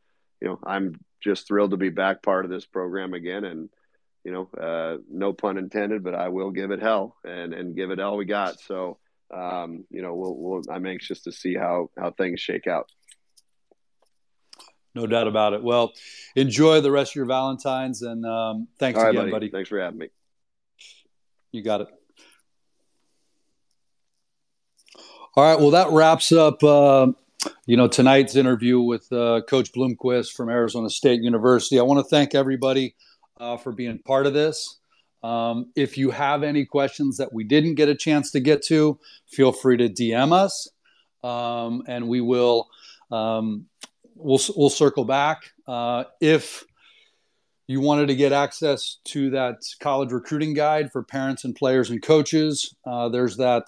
[0.41, 3.45] you know, I'm just thrilled to be back part of this program again.
[3.45, 3.69] And
[4.25, 7.91] you know, uh, no pun intended, but I will give it hell and and give
[7.91, 8.61] it all we got.
[8.61, 8.99] So
[9.35, 12.91] um, you know, we'll, we'll, I'm anxious to see how how things shake out.
[14.95, 15.63] No doubt about it.
[15.63, 15.93] Well,
[16.35, 19.31] enjoy the rest of your Valentines, and um, thanks again, buddy.
[19.31, 19.51] buddy.
[19.51, 20.09] Thanks for having me.
[21.53, 21.89] You got it.
[25.37, 25.61] All right.
[25.61, 27.13] Well, that wraps up, uh,
[27.67, 31.79] you know, tonight's interview with uh, Coach Bloomquist from Arizona State University.
[31.79, 32.95] I want to thank everybody
[33.39, 34.79] uh, for being part of this.
[35.23, 38.99] Um, if you have any questions that we didn't get a chance to get to,
[39.27, 40.69] feel free to DM us,
[41.25, 42.69] um, and we will
[43.11, 43.67] um,
[44.15, 45.51] we'll we'll circle back.
[45.67, 46.65] Uh, if
[47.67, 52.03] you wanted to get access to that college recruiting guide for parents and players and
[52.03, 53.65] coaches, uh, there's that.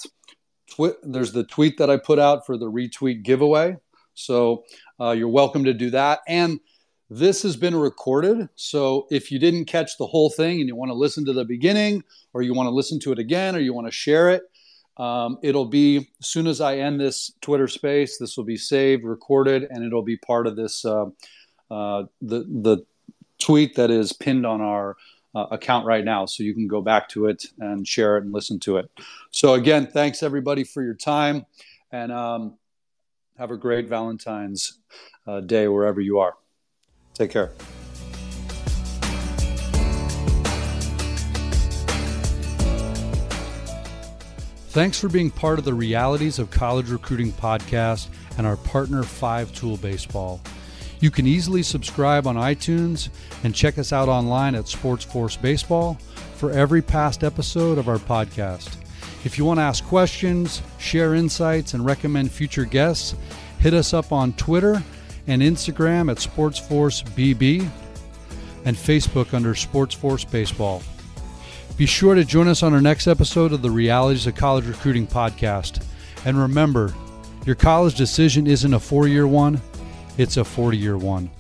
[1.02, 3.76] There's the tweet that I put out for the retweet giveaway.
[4.14, 4.64] So
[5.00, 6.20] uh, you're welcome to do that.
[6.28, 6.60] And
[7.08, 8.48] this has been recorded.
[8.54, 11.44] So if you didn't catch the whole thing and you want to listen to the
[11.44, 14.42] beginning, or you want to listen to it again, or you want to share it,
[14.96, 19.04] um, it'll be as soon as I end this Twitter space, this will be saved,
[19.04, 21.06] recorded, and it'll be part of this uh,
[21.70, 22.84] uh, the the
[23.38, 24.96] tweet that is pinned on our
[25.34, 26.26] uh, account right now.
[26.26, 28.90] So you can go back to it and share it and listen to it.
[29.30, 31.46] So again, thanks everybody for your time,
[31.92, 32.54] and um,
[33.38, 34.78] have a great Valentine's
[35.26, 36.36] uh, Day wherever you are.
[37.14, 37.52] Take care.
[44.70, 48.06] Thanks for being part of the Realities of College Recruiting podcast
[48.38, 50.40] and our partner 5 Tool Baseball.
[51.00, 53.08] You can easily subscribe on iTunes
[53.42, 55.94] and check us out online at SportsForce Baseball
[56.36, 58.76] for every past episode of our podcast.
[59.24, 63.14] If you want to ask questions, share insights, and recommend future guests,
[63.60, 64.82] hit us up on Twitter
[65.26, 67.68] and Instagram at SportsForceBB
[68.66, 70.82] and Facebook under SportsForce Baseball.
[71.78, 75.06] Be sure to join us on our next episode of the Realities of College Recruiting
[75.06, 75.82] podcast.
[76.26, 76.94] And remember,
[77.46, 79.62] your college decision isn't a four year one,
[80.18, 81.30] it's a 40 year one.